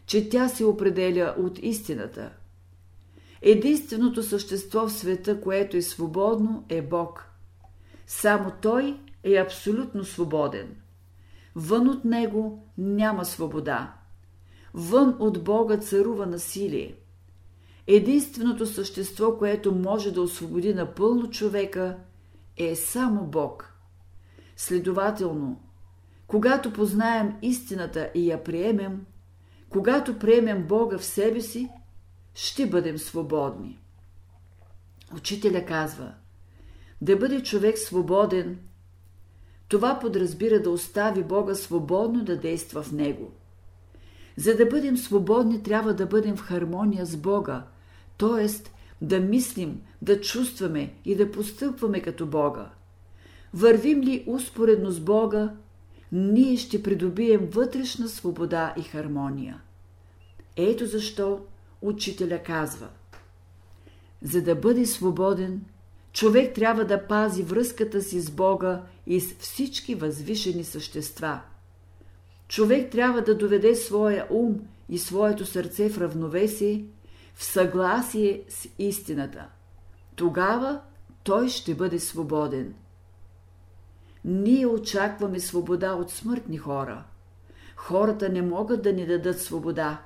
че 0.07 0.29
тя 0.29 0.49
се 0.49 0.65
определя 0.65 1.35
от 1.39 1.59
истината. 1.63 2.31
Единственото 3.43 4.23
същество 4.23 4.87
в 4.87 4.93
света, 4.93 5.41
което 5.41 5.77
е 5.77 5.83
свободно, 5.83 6.65
е 6.69 6.83
Бог. 6.83 7.29
Само 8.07 8.53
Той 8.63 9.01
е 9.25 9.37
абсолютно 9.37 10.05
свободен. 10.05 10.77
Вън 11.59 11.89
от 11.89 12.05
Него 12.05 12.69
няма 12.79 13.25
свобода. 13.25 13.95
Вън 14.75 15.17
от 15.19 15.45
Бога 15.45 15.77
царува 15.77 16.27
насилие. 16.27 16.95
Единственото 17.87 18.67
същество, 18.67 19.39
което 19.39 19.75
може 19.75 20.11
да 20.11 20.23
освободи 20.23 20.75
напълно 20.75 21.31
човека, 21.31 21.99
е 22.57 22.77
само 22.77 23.27
Бог. 23.27 23.75
Следователно, 24.57 25.61
когато 26.27 26.73
познаем 26.73 27.37
истината 27.43 28.11
и 28.15 28.31
я 28.31 28.45
приемем, 28.45 29.07
когато 29.69 30.19
приемем 30.19 30.67
Бога 30.67 30.99
в 30.99 31.05
себе 31.05 31.41
си, 31.41 31.69
ще 32.35 32.67
бъдем 32.67 32.99
свободни. 32.99 33.79
Учителя 35.17 35.65
казва, 35.65 36.15
да 37.01 37.17
бъде 37.17 37.43
човек 37.43 37.79
свободен, 37.79 38.59
това 39.69 39.99
подразбира 39.99 40.63
да 40.63 40.71
остави 40.71 41.23
Бога 41.23 41.55
свободно 41.55 42.25
да 42.25 42.37
действа 42.37 42.83
в 42.83 42.93
него. 42.93 43.33
За 44.37 44.57
да 44.57 44.67
бъдем 44.67 44.97
свободни, 44.97 45.63
трябва 45.63 45.95
да 45.95 46.07
бъдем 46.07 46.37
в 46.37 46.41
хармония 46.41 47.07
с 47.07 47.17
Бога, 47.17 47.65
т.е. 48.19 48.47
да 49.01 49.21
мислим, 49.21 49.81
да 50.03 50.21
чувстваме 50.21 50.95
и 51.05 51.17
да 51.17 51.33
постъпваме 51.33 52.01
като 52.01 52.27
Бога. 52.27 52.71
Вървим 53.55 54.03
ли 54.03 54.25
успоредно 54.27 54.91
с 54.91 55.01
Бога, 55.01 55.53
ние 56.13 56.57
ще 56.57 56.83
придобием 56.83 57.47
вътрешна 57.53 58.09
свобода 58.09 58.75
и 58.79 58.83
хармония. 58.83 59.61
Ето 60.57 60.87
защо 60.87 61.41
учителя 61.83 62.43
казва 62.43 62.89
За 64.23 64.43
да 64.43 64.55
бъде 64.55 64.87
свободен, 64.87 65.65
човек 66.17 66.55
трябва 66.55 66.85
да 66.85 67.07
пази 67.07 67.43
връзката 67.43 68.03
си 68.03 68.21
с 68.21 68.31
Бога 68.31 68.83
и 69.07 69.21
с 69.21 69.35
всички 69.39 69.95
възвишени 69.95 70.65
същества. 70.65 71.41
Човек 72.49 72.93
трябва 72.93 73.23
да 73.23 73.35
доведе 73.35 73.75
своя 73.75 74.27
ум 74.31 74.61
и 74.89 74.99
своето 74.99 75.47
сърце 75.47 75.89
в 75.89 75.99
равновесие, 75.99 76.85
в 77.35 77.45
съгласие 77.45 78.43
с 78.49 78.69
истината. 78.79 79.47
Тогава 80.15 80.81
той 81.25 81.49
ще 81.49 81.75
бъде 81.75 81.99
свободен– 81.99 82.75
ние 84.27 84.67
очакваме 84.67 85.41
свобода 85.41 85.93
от 85.93 86.11
смъртни 86.11 86.59
хора. 86.59 87.05
Хората 87.77 88.29
не 88.29 88.43
могат 88.43 88.83
да 88.83 88.93
ни 88.93 89.07
дадат 89.07 89.41
свобода. 89.41 90.03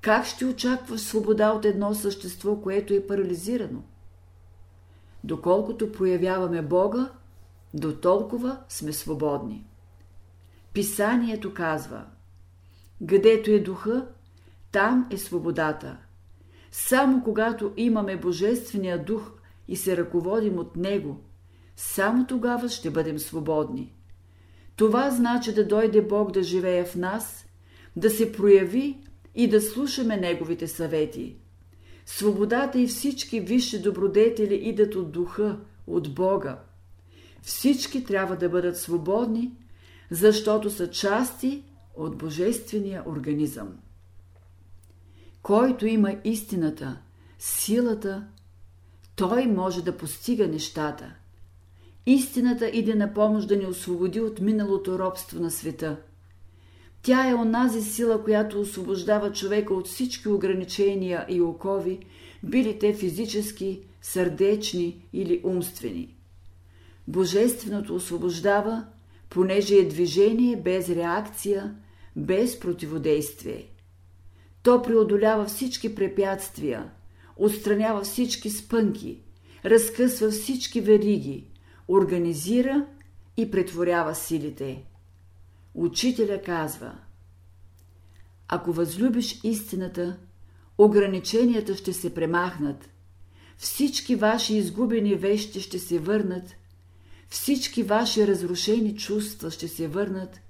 Как 0.00 0.26
ще 0.26 0.46
очакваш 0.46 1.00
свобода 1.00 1.50
от 1.50 1.64
едно 1.64 1.94
същество, 1.94 2.56
което 2.56 2.94
е 2.94 3.06
парализирано? 3.06 3.82
Доколкото 5.24 5.92
проявяваме 5.92 6.62
Бога, 6.62 7.12
до 7.74 7.96
толкова 7.96 8.58
сме 8.68 8.92
свободни. 8.92 9.66
Писанието 10.72 11.54
казва 11.54 12.04
Гъдето 13.00 13.50
е 13.50 13.58
духа, 13.58 14.06
там 14.72 15.08
е 15.10 15.16
свободата. 15.16 15.96
Само 16.70 17.24
когато 17.24 17.72
имаме 17.76 18.16
Божествения 18.16 19.04
дух 19.04 19.32
и 19.68 19.76
се 19.76 19.96
ръководим 19.96 20.58
от 20.58 20.76
Него– 20.76 21.20
само 21.78 22.26
тогава 22.26 22.68
ще 22.68 22.90
бъдем 22.90 23.18
свободни. 23.18 23.92
Това 24.76 25.10
значи 25.10 25.54
да 25.54 25.66
дойде 25.66 26.02
Бог 26.02 26.32
да 26.32 26.42
живее 26.42 26.84
в 26.84 26.94
нас, 26.94 27.46
да 27.96 28.10
се 28.10 28.32
прояви 28.32 28.98
и 29.34 29.48
да 29.48 29.60
слушаме 29.60 30.16
Неговите 30.16 30.68
съвети. 30.68 31.36
Свободата 32.10 32.80
и 32.80 32.86
всички 32.86 33.40
висши 33.40 33.82
добродетели 33.82 34.54
идат 34.54 34.94
от 34.94 35.12
духа, 35.12 35.58
от 35.86 36.14
Бога. 36.14 36.58
Всички 37.42 38.04
трябва 38.04 38.36
да 38.36 38.48
бъдат 38.48 38.78
свободни, 38.78 39.52
защото 40.10 40.70
са 40.70 40.90
части 40.90 41.64
от 41.96 42.18
Божествения 42.18 43.02
организъм. 43.06 43.76
Който 45.42 45.86
има 45.86 46.16
истината, 46.24 46.98
силата, 47.38 48.26
той 49.16 49.46
може 49.46 49.84
да 49.84 49.96
постига 49.96 50.48
нещата– 50.48 51.14
Истината 52.10 52.68
иде 52.68 52.94
на 52.94 53.14
помощ 53.14 53.48
да 53.48 53.56
ни 53.56 53.66
освободи 53.66 54.20
от 54.20 54.40
миналото 54.40 54.98
робство 54.98 55.40
на 55.40 55.50
света. 55.50 55.96
Тя 57.08 57.28
е 57.28 57.34
онази 57.34 57.82
сила, 57.82 58.24
която 58.24 58.60
освобождава 58.60 59.32
човека 59.32 59.74
от 59.74 59.86
всички 59.86 60.28
ограничения 60.28 61.26
и 61.28 61.40
окови, 61.40 61.98
били 62.42 62.78
те 62.78 62.94
физически, 62.94 63.80
сърдечни 64.02 65.08
или 65.12 65.40
умствени. 65.44 66.14
Божественото 67.06 67.94
освобождава, 67.94 68.84
понеже 69.30 69.74
е 69.74 69.88
движение 69.88 70.56
без 70.56 70.88
реакция, 70.88 71.74
без 72.16 72.60
противодействие. 72.60 73.66
То 74.62 74.82
преодолява 74.82 75.44
всички 75.44 75.94
препятствия, 75.94 76.90
отстранява 77.36 78.02
всички 78.02 78.50
спънки, 78.50 79.20
разкъсва 79.64 80.30
всички 80.30 80.80
вериги, 80.80 81.44
организира 81.88 82.86
и 83.36 83.50
претворява 83.50 84.14
силите. 84.14 84.84
Учителя 85.80 86.42
казва 86.42 86.98
Ако 88.48 88.72
възлюбиш 88.72 89.40
истината, 89.44 90.18
ограниченията 90.78 91.76
ще 91.76 91.92
се 91.92 92.14
премахнат, 92.14 92.90
всички 93.56 94.16
ваши 94.16 94.56
изгубени 94.56 95.14
вещи 95.14 95.60
ще 95.60 95.78
се 95.78 95.98
върнат, 95.98 96.56
всички 97.28 97.82
ваши 97.82 98.26
разрушени 98.26 98.96
чувства 98.96 99.50
ще 99.50 99.68
се 99.68 99.88
върнат, 99.88 100.40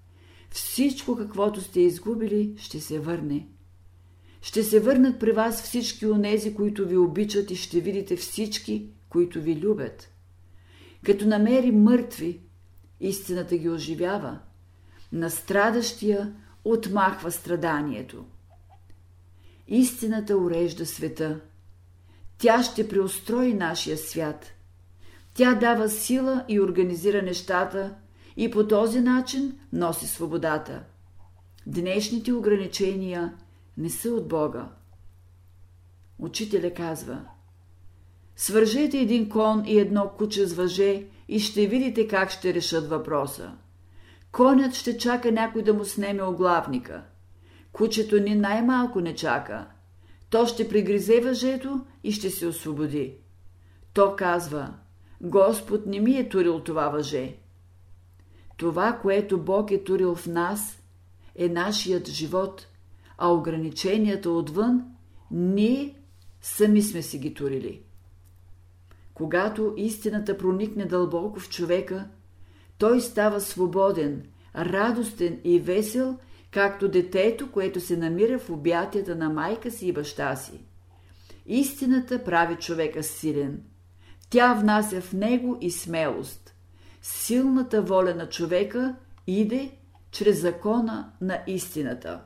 всичко 0.50 1.16
каквото 1.16 1.60
сте 1.60 1.80
изгубили 1.80 2.54
ще 2.58 2.80
се 2.80 2.98
върне. 2.98 3.48
Ще 4.42 4.62
се 4.62 4.80
върнат 4.80 5.20
при 5.20 5.32
вас 5.32 5.62
всички 5.62 6.06
онези, 6.06 6.54
които 6.54 6.88
ви 6.88 6.96
обичат 6.96 7.50
и 7.50 7.56
ще 7.56 7.80
видите 7.80 8.16
всички, 8.16 8.90
които 9.08 9.40
ви 9.40 9.56
любят. 9.56 10.08
Като 11.04 11.26
намери 11.26 11.70
мъртви, 11.70 12.40
истината 13.00 13.56
ги 13.56 13.68
оживява. 13.68 14.38
На 15.12 15.30
страдащия 15.30 16.34
отмахва 16.64 17.30
страданието. 17.30 18.24
Истината 19.68 20.36
урежда 20.36 20.86
света. 20.86 21.40
Тя 22.38 22.62
ще 22.62 22.88
преустрои 22.88 23.54
нашия 23.54 23.96
свят. 23.96 24.46
Тя 25.34 25.54
дава 25.54 25.88
сила 25.88 26.44
и 26.48 26.60
организира 26.60 27.22
нещата 27.22 27.94
и 28.36 28.50
по 28.50 28.66
този 28.66 29.00
начин 29.00 29.58
носи 29.72 30.06
свободата. 30.06 30.82
Днешните 31.66 32.32
ограничения 32.32 33.34
не 33.76 33.90
са 33.90 34.08
от 34.08 34.28
Бога. 34.28 34.68
Учителя 36.18 36.74
казва 36.74 37.24
Свържете 38.36 38.98
един 38.98 39.28
кон 39.28 39.62
и 39.66 39.78
едно 39.78 40.10
куче 40.18 40.46
с 40.46 40.52
въже 40.52 41.06
и 41.28 41.40
ще 41.40 41.66
видите 41.66 42.08
как 42.08 42.30
ще 42.30 42.54
решат 42.54 42.88
въпроса. 42.88 43.52
Конят 44.32 44.74
ще 44.74 44.98
чака 44.98 45.32
някой 45.32 45.62
да 45.62 45.74
му 45.74 45.84
снеме 45.84 46.22
оглавника. 46.22 47.02
Кучето 47.72 48.20
ни 48.20 48.34
най-малко 48.34 49.00
не 49.00 49.14
чака. 49.14 49.66
То 50.30 50.46
ще 50.46 50.68
пригризе 50.68 51.20
въжето 51.20 51.84
и 52.04 52.12
ще 52.12 52.30
се 52.30 52.46
освободи. 52.46 53.14
То 53.92 54.16
казва, 54.16 54.74
Господ 55.20 55.86
не 55.86 56.00
ми 56.00 56.16
е 56.16 56.28
турил 56.28 56.60
това 56.60 56.88
въже. 56.88 57.36
Това, 58.56 58.98
което 59.02 59.40
Бог 59.40 59.70
е 59.70 59.84
турил 59.84 60.14
в 60.14 60.26
нас, 60.26 60.82
е 61.34 61.48
нашият 61.48 62.08
живот, 62.08 62.66
а 63.18 63.28
ограниченията 63.28 64.30
отвън, 64.30 64.84
ние 65.30 65.94
сами 66.40 66.82
сме 66.82 67.02
си 67.02 67.18
ги 67.18 67.34
турили. 67.34 67.82
Когато 69.14 69.74
истината 69.76 70.38
проникне 70.38 70.84
дълбоко 70.84 71.40
в 71.40 71.48
човека, 71.48 72.08
той 72.78 73.00
става 73.00 73.40
свободен, 73.40 74.22
радостен 74.56 75.40
и 75.44 75.60
весел, 75.60 76.18
както 76.50 76.88
детето, 76.88 77.52
което 77.52 77.80
се 77.80 77.96
намира 77.96 78.38
в 78.38 78.50
обятията 78.50 79.16
на 79.16 79.28
майка 79.30 79.70
си 79.70 79.88
и 79.88 79.92
баща 79.92 80.36
си. 80.36 80.64
Истината 81.46 82.24
прави 82.24 82.56
човека 82.56 83.02
силен. 83.02 83.62
Тя 84.30 84.54
внася 84.54 85.00
в 85.00 85.12
него 85.12 85.58
и 85.60 85.70
смелост. 85.70 86.54
Силната 87.02 87.82
воля 87.82 88.14
на 88.14 88.28
човека 88.28 88.96
иде 89.26 89.70
чрез 90.10 90.40
закона 90.40 91.12
на 91.20 91.42
истината. 91.46 92.22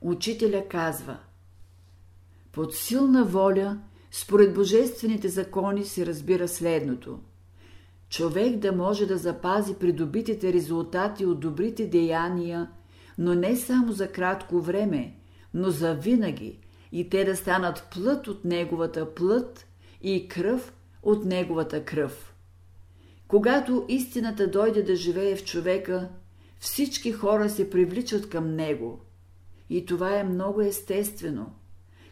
Учителя 0.00 0.68
казва 0.68 1.18
Под 2.52 2.74
силна 2.74 3.24
воля, 3.24 3.78
според 4.10 4.54
божествените 4.54 5.28
закони 5.28 5.84
се 5.84 6.06
разбира 6.06 6.48
следното– 6.48 7.20
човек 8.14 8.56
да 8.56 8.72
може 8.72 9.06
да 9.06 9.18
запази 9.18 9.74
придобитите 9.74 10.52
резултати 10.52 11.26
от 11.26 11.40
добрите 11.40 11.86
деяния, 11.86 12.70
но 13.18 13.34
не 13.34 13.56
само 13.56 13.92
за 13.92 14.08
кратко 14.08 14.60
време, 14.60 15.16
но 15.54 15.70
за 15.70 15.94
винаги, 15.94 16.58
и 16.92 17.08
те 17.08 17.24
да 17.24 17.36
станат 17.36 17.88
плът 17.94 18.28
от 18.28 18.44
неговата 18.44 19.14
плът 19.14 19.66
и 20.02 20.28
кръв 20.28 20.72
от 21.02 21.24
неговата 21.24 21.84
кръв. 21.84 22.34
Когато 23.28 23.84
истината 23.88 24.50
дойде 24.50 24.82
да 24.82 24.96
живее 24.96 25.36
в 25.36 25.44
човека, 25.44 26.08
всички 26.58 27.12
хора 27.12 27.50
се 27.50 27.70
привличат 27.70 28.28
към 28.28 28.54
него. 28.54 29.00
И 29.70 29.86
това 29.86 30.18
е 30.18 30.24
много 30.24 30.60
естествено. 30.60 31.52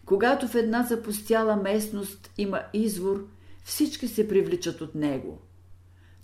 Когато 0.04 0.48
в 0.48 0.54
една 0.54 0.82
запустяла 0.82 1.56
местност 1.56 2.30
има 2.38 2.62
извор, 2.72 3.26
всички 3.64 4.08
се 4.08 4.28
привличат 4.28 4.80
от 4.80 4.94
него– 4.94 5.38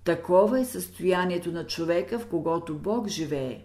Такова 0.09 0.61
е 0.61 0.65
състоянието 0.65 1.53
на 1.53 1.67
човека, 1.67 2.19
в 2.19 2.27
когото 2.27 2.79
Бог 2.79 3.09
живее. 3.09 3.65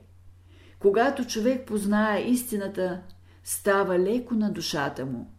Когато 0.80 1.26
човек 1.26 1.68
познае 1.68 2.22
истината, 2.22 3.02
става 3.44 4.00
леко 4.00 4.34
на 4.34 4.52
душата 4.52 5.06
му. 5.06 5.34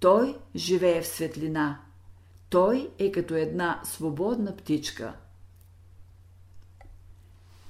Той 0.00 0.38
живее 0.56 1.02
в 1.02 1.06
светлина. 1.06 1.80
Той 2.50 2.90
е 2.98 3.12
като 3.12 3.34
една 3.34 3.80
свободна 3.84 4.56
птичка. 4.56 5.14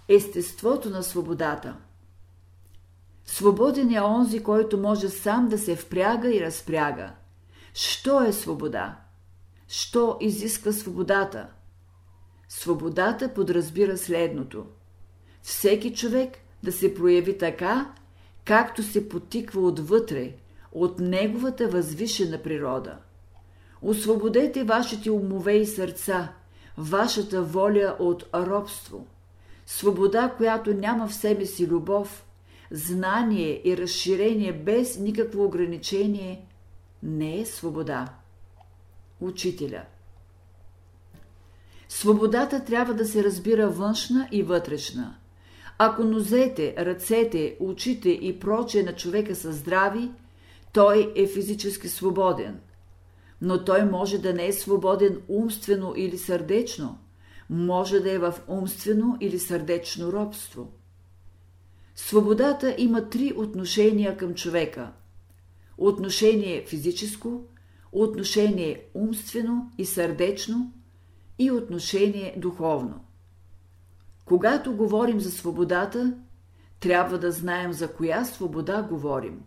Естеството 0.08 0.90
на 0.90 1.02
свободата 1.02 1.76
Свободен 3.24 3.94
е 3.94 4.00
онзи, 4.00 4.42
който 4.42 4.78
може 4.78 5.08
сам 5.08 5.48
да 5.48 5.58
се 5.58 5.76
впряга 5.76 6.34
и 6.34 6.40
разпряга. 6.40 7.12
Що 7.74 8.24
е 8.24 8.32
свобода? 8.32 9.00
Що 9.68 10.18
изисква 10.20 10.72
свободата? 10.72 11.48
Свободата 12.48 13.34
подразбира 13.34 13.96
следното. 13.96 14.66
Всеки 15.42 15.94
човек 15.94 16.36
да 16.62 16.72
се 16.72 16.94
прояви 16.94 17.38
така, 17.38 17.92
както 18.44 18.82
се 18.82 19.08
потиква 19.08 19.60
отвътре, 19.60 20.32
от 20.72 20.98
неговата 20.98 21.68
възвишена 21.68 22.42
природа. 22.42 22.98
Освободете 23.82 24.64
вашите 24.64 25.10
умове 25.10 25.52
и 25.52 25.66
сърца, 25.66 26.32
вашата 26.78 27.42
воля 27.42 27.96
от 27.98 28.26
робство. 28.34 29.06
Свобода, 29.66 30.34
която 30.36 30.74
няма 30.74 31.08
в 31.08 31.14
себе 31.14 31.46
си 31.46 31.66
любов, 31.66 32.26
знание 32.70 33.62
и 33.64 33.76
разширение 33.76 34.52
без 34.52 34.98
никакво 34.98 35.44
ограничение, 35.44 36.46
не 37.02 37.40
е 37.40 37.46
свобода. 37.46 38.08
Учителя– 39.20 39.82
Свободата 41.94 42.64
трябва 42.64 42.94
да 42.94 43.06
се 43.06 43.24
разбира 43.24 43.68
външна 43.68 44.28
и 44.32 44.42
вътрешна. 44.42 45.16
Ако 45.78 46.04
нозете, 46.04 46.74
ръцете, 46.78 47.56
очите 47.60 48.08
и 48.08 48.40
прочее 48.40 48.82
на 48.82 48.94
човека 48.94 49.34
са 49.34 49.52
здрави, 49.52 50.10
той 50.72 51.12
е 51.16 51.26
физически 51.26 51.88
свободен. 51.88 52.60
Но 53.40 53.64
той 53.64 53.84
може 53.84 54.18
да 54.18 54.34
не 54.34 54.46
е 54.46 54.52
свободен 54.52 55.20
умствено 55.28 55.94
или 55.96 56.18
сърдечно, 56.18 56.98
може 57.50 58.00
да 58.00 58.12
е 58.12 58.18
в 58.18 58.34
умствено 58.48 59.16
или 59.20 59.38
сърдечно 59.38 60.12
робство. 60.12 60.72
Свободата 61.94 62.74
има 62.78 63.08
три 63.08 63.32
отношения 63.36 64.16
към 64.16 64.34
човека. 64.34 64.92
Отношение 65.78 66.64
физическо, 66.66 67.44
отношение 67.92 68.84
умствено 68.94 69.70
и 69.78 69.86
сърдечно– 69.86 70.72
и 71.38 71.50
отношение 71.50 72.34
духовно. 72.38 73.04
Когато 74.24 74.76
говорим 74.76 75.20
за 75.20 75.30
свободата, 75.30 76.14
трябва 76.80 77.18
да 77.18 77.32
знаем 77.32 77.72
за 77.72 77.92
коя 77.92 78.24
свобода 78.24 78.82
говорим. 78.82 79.42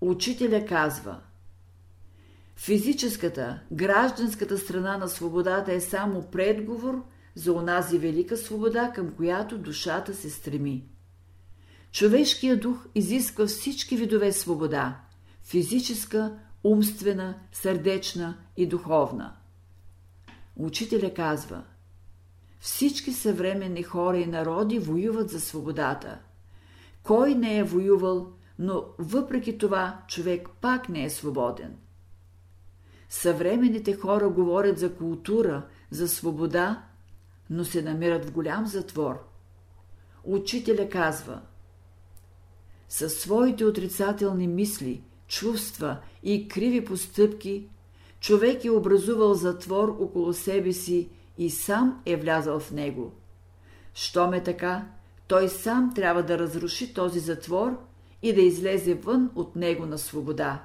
Учителя 0.00 0.64
казва 0.64 1.20
Физическата, 2.56 3.60
гражданската 3.72 4.58
страна 4.58 4.98
на 4.98 5.08
свободата 5.08 5.72
е 5.72 5.80
само 5.80 6.22
предговор 6.22 7.04
за 7.34 7.52
онази 7.52 7.98
велика 7.98 8.36
свобода, 8.36 8.92
към 8.94 9.10
която 9.10 9.58
душата 9.58 10.14
се 10.14 10.30
стреми. 10.30 10.88
Човешкият 11.92 12.60
дух 12.60 12.86
изисква 12.94 13.46
всички 13.46 13.96
видове 13.96 14.32
свобода– 14.32 15.00
физическа, 15.42 16.38
умствена, 16.64 17.34
сърдечна 17.52 18.36
и 18.56 18.66
духовна– 18.66 19.36
Учителя 20.62 21.14
казва 21.14 21.62
Всички 22.60 23.12
съвременни 23.12 23.82
хора 23.82 24.18
и 24.18 24.26
народи 24.26 24.78
воюват 24.78 25.30
за 25.30 25.40
свободата. 25.40 26.18
Кой 27.02 27.34
не 27.34 27.58
е 27.58 27.64
воювал, 27.64 28.32
но 28.58 28.84
въпреки 28.98 29.58
това 29.58 30.02
човек 30.08 30.48
пак 30.60 30.88
не 30.88 31.04
е 31.04 31.10
свободен. 31.10 31.76
Съвременните 33.08 33.96
хора 33.96 34.28
говорят 34.28 34.78
за 34.78 34.94
култура, 34.94 35.66
за 35.90 36.08
свобода, 36.08 36.84
но 37.50 37.64
се 37.64 37.82
намират 37.82 38.24
в 38.24 38.32
голям 38.32 38.66
затвор. 38.66 39.28
Учителя 40.24 40.88
казва 40.88 41.40
Със 42.88 43.14
своите 43.14 43.64
отрицателни 43.64 44.48
мисли, 44.48 45.02
чувства 45.26 45.98
и 46.22 46.48
криви 46.48 46.84
постъпки– 46.84 47.68
човек 48.22 48.64
е 48.64 48.70
образувал 48.70 49.34
затвор 49.34 49.96
около 50.00 50.32
себе 50.32 50.72
си 50.72 51.08
и 51.38 51.50
сам 51.50 52.02
е 52.06 52.16
влязал 52.16 52.60
в 52.60 52.70
него. 52.70 53.12
Щом 53.94 54.34
е 54.34 54.42
така, 54.42 54.86
той 55.26 55.48
сам 55.48 55.92
трябва 55.94 56.22
да 56.22 56.38
разруши 56.38 56.94
този 56.94 57.20
затвор 57.20 57.78
и 58.22 58.32
да 58.32 58.40
излезе 58.40 58.94
вън 58.94 59.30
от 59.34 59.56
него 59.56 59.86
на 59.86 59.98
свобода. 59.98 60.62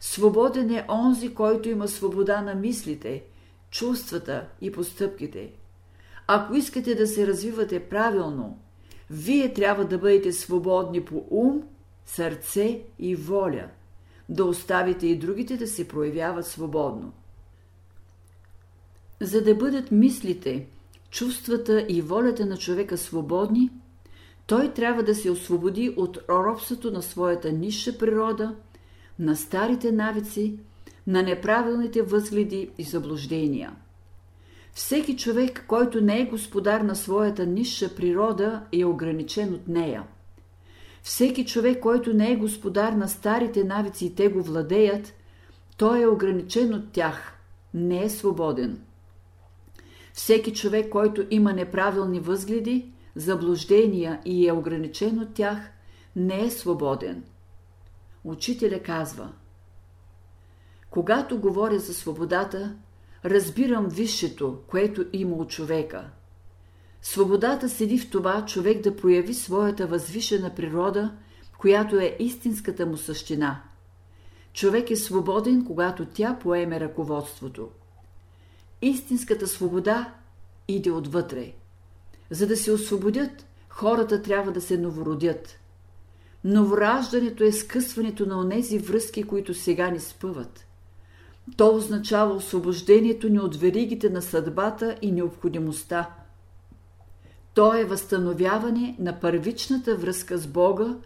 Свободен 0.00 0.70
е 0.70 0.86
онзи, 0.88 1.34
който 1.34 1.68
има 1.68 1.88
свобода 1.88 2.42
на 2.42 2.54
мислите, 2.54 3.24
чувствата 3.70 4.48
и 4.60 4.72
постъпките. 4.72 5.52
Ако 6.26 6.54
искате 6.54 6.94
да 6.94 7.06
се 7.06 7.26
развивате 7.26 7.80
правилно, 7.80 8.58
вие 9.10 9.52
трябва 9.52 9.84
да 9.84 9.98
бъдете 9.98 10.32
свободни 10.32 11.04
по 11.04 11.24
ум, 11.30 11.62
сърце 12.06 12.82
и 12.98 13.16
воля– 13.16 13.68
да 14.28 14.44
оставите 14.44 15.06
и 15.06 15.18
другите 15.18 15.56
да 15.56 15.66
се 15.66 15.88
проявяват 15.88 16.46
свободно. 16.46 17.12
За 19.20 19.42
да 19.42 19.54
бъдат 19.54 19.90
мислите, 19.90 20.66
чувствата 21.10 21.86
и 21.88 22.02
волята 22.02 22.46
на 22.46 22.56
човека 22.56 22.98
свободни, 22.98 23.70
той 24.46 24.72
трябва 24.72 25.02
да 25.02 25.14
се 25.14 25.30
освободи 25.30 25.94
от 25.96 26.18
робството 26.28 26.90
на 26.90 27.02
своята 27.02 27.52
нисша 27.52 27.98
природа, 27.98 28.54
на 29.18 29.36
старите 29.36 29.92
навици, 29.92 30.58
на 31.06 31.22
неправилните 31.22 32.02
възгледи 32.02 32.70
и 32.78 32.82
заблуждения. 32.82 33.76
Всеки 34.72 35.16
човек, 35.16 35.64
който 35.68 36.00
не 36.00 36.20
е 36.20 36.26
господар 36.26 36.80
на 36.80 36.96
своята 36.96 37.46
нисша 37.46 37.94
природа, 37.94 38.62
е 38.72 38.84
ограничен 38.84 39.54
от 39.54 39.68
нея. 39.68 40.04
Всеки 41.08 41.46
човек, 41.46 41.80
който 41.80 42.14
не 42.14 42.32
е 42.32 42.36
господар 42.36 42.92
на 42.92 43.08
старите 43.08 43.64
навици 43.64 44.06
и 44.06 44.14
те 44.14 44.28
го 44.28 44.42
владеят, 44.42 45.14
той 45.76 46.02
е 46.02 46.06
ограничен 46.06 46.74
от 46.74 46.92
тях, 46.92 47.38
не 47.74 48.04
е 48.04 48.10
свободен. 48.10 48.80
Всеки 50.12 50.52
човек, 50.52 50.88
който 50.90 51.26
има 51.30 51.52
неправилни 51.52 52.20
възгледи, 52.20 52.92
заблуждения 53.14 54.20
и 54.24 54.48
е 54.48 54.52
ограничен 54.52 55.18
от 55.18 55.34
тях, 55.34 55.70
не 56.16 56.44
е 56.44 56.50
свободен. 56.50 57.24
Учителя 58.24 58.82
казва 58.82 59.32
Когато 60.90 61.40
говоря 61.40 61.78
за 61.78 61.94
свободата, 61.94 62.76
разбирам 63.24 63.88
висшето, 63.88 64.58
което 64.66 65.06
има 65.12 65.36
от 65.36 65.50
човека. 65.50 66.10
Свободата 67.02 67.68
седи 67.68 67.98
в 67.98 68.10
това 68.10 68.44
човек 68.46 68.82
да 68.82 68.96
прояви 68.96 69.34
своята 69.34 69.86
възвишена 69.86 70.54
природа, 70.54 71.12
която 71.58 71.96
е 71.96 72.16
истинската 72.18 72.86
му 72.86 72.96
същина. 72.96 73.62
Човек 74.52 74.90
е 74.90 74.96
свободен, 74.96 75.64
когато 75.64 76.06
тя 76.06 76.38
поеме 76.40 76.80
ръководството. 76.80 77.68
Истинската 78.82 79.46
свобода 79.46 80.14
иде 80.68 80.90
отвътре. 80.90 81.52
За 82.30 82.46
да 82.46 82.56
се 82.56 82.72
освободят, 82.72 83.46
хората 83.68 84.22
трябва 84.22 84.52
да 84.52 84.60
се 84.60 84.78
новородят. 84.78 85.58
Новораждането 86.44 87.44
е 87.44 87.52
скъсването 87.52 88.26
на 88.26 88.40
онези 88.40 88.78
връзки, 88.78 89.22
които 89.22 89.54
сега 89.54 89.90
ни 89.90 90.00
спъват. 90.00 90.66
То 91.56 91.76
означава 91.76 92.34
освобождението 92.34 93.28
ни 93.28 93.38
от 93.38 93.56
веригите 93.56 94.10
на 94.10 94.22
съдбата 94.22 94.96
и 95.02 95.12
необходимостта. 95.12 96.10
То 97.58 97.74
е 97.74 97.84
възстановяване 97.84 98.96
на 98.98 99.20
първичната 99.20 99.96
връзка 99.96 100.38
с 100.38 100.46
Бога, 100.46 100.96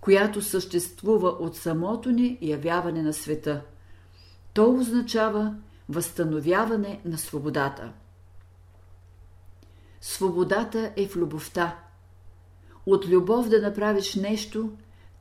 която 0.00 0.42
съществува 0.42 1.28
от 1.28 1.56
самото 1.56 2.10
ни 2.10 2.38
явяване 2.40 3.02
на 3.02 3.12
света. 3.12 3.62
То 4.52 4.74
означава 4.74 5.54
възстановяване 5.88 7.00
на 7.04 7.18
свободата. 7.18 7.92
Свободата 10.00 10.92
е 10.96 11.06
в 11.06 11.16
любовта. 11.16 11.78
От 12.86 13.08
любов 13.08 13.48
да 13.48 13.62
направиш 13.62 14.14
нещо, 14.14 14.70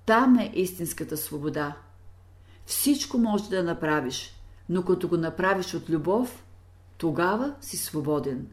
там 0.05 0.39
е 0.39 0.51
истинската 0.53 1.17
свобода. 1.17 1.77
Всичко 2.65 3.17
може 3.17 3.49
да 3.49 3.63
направиш, 3.63 4.35
но 4.69 4.85
като 4.85 5.07
го 5.07 5.17
направиш 5.17 5.73
от 5.73 5.89
любов, 5.89 6.45
тогава 6.97 7.55
си 7.61 7.77
свободен. 7.77 8.47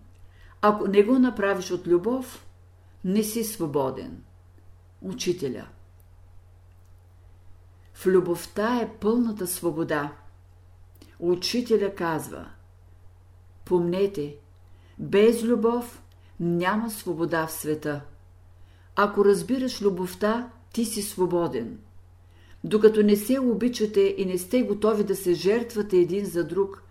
Ако 0.63 0.89
не 0.89 1.03
го 1.03 1.19
направиш 1.19 1.71
от 1.71 1.87
любов, 1.87 2.47
не 3.05 3.23
си 3.23 3.45
свободен. 3.45 4.23
Учителя 5.03 5.69
В 7.95 8.07
любовта 8.07 8.81
е 8.81 8.93
пълната 9.01 9.47
свобода. 9.47 10.13
Учителя 11.19 11.95
казва 11.95 12.47
Помнете, 13.65 14.37
без 14.99 15.43
любов 15.43 16.03
няма 16.41 16.91
свобода 16.91 17.47
в 17.47 17.53
света. 17.53 18.01
Ако 18.97 19.25
разбираш 19.25 19.83
любовта, 19.83 20.51
ти 20.73 20.85
си 20.85 21.03
свободен. 21.03 21.79
Докато 22.65 23.03
не 23.03 23.17
се 23.17 23.41
обичате 23.41 24.15
и 24.19 24.25
не 24.25 24.39
сте 24.39 24.63
готови 24.63 25.05
да 25.05 25.17
се 25.17 25.35
жертвате 25.35 25.97
един 25.97 26.25
за 26.25 26.45
друг, 26.45 26.83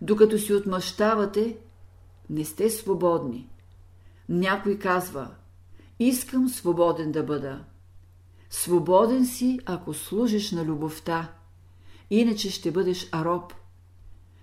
докато 0.00 0.38
си 0.38 0.54
отмъщавате, 0.54 1.56
не 2.30 2.44
сте 2.44 2.70
свободни. 2.70 3.48
Някой 4.28 4.78
казва, 4.78 5.30
искам 5.98 6.48
свободен 6.48 7.12
да 7.12 7.22
бъда. 7.22 7.64
Свободен 8.50 9.26
си, 9.26 9.60
ако 9.66 9.94
служиш 9.94 10.52
на 10.52 10.64
любовта, 10.64 11.32
иначе 12.10 12.50
ще 12.50 12.70
бъдеш 12.70 13.08
ароб. 13.12 13.54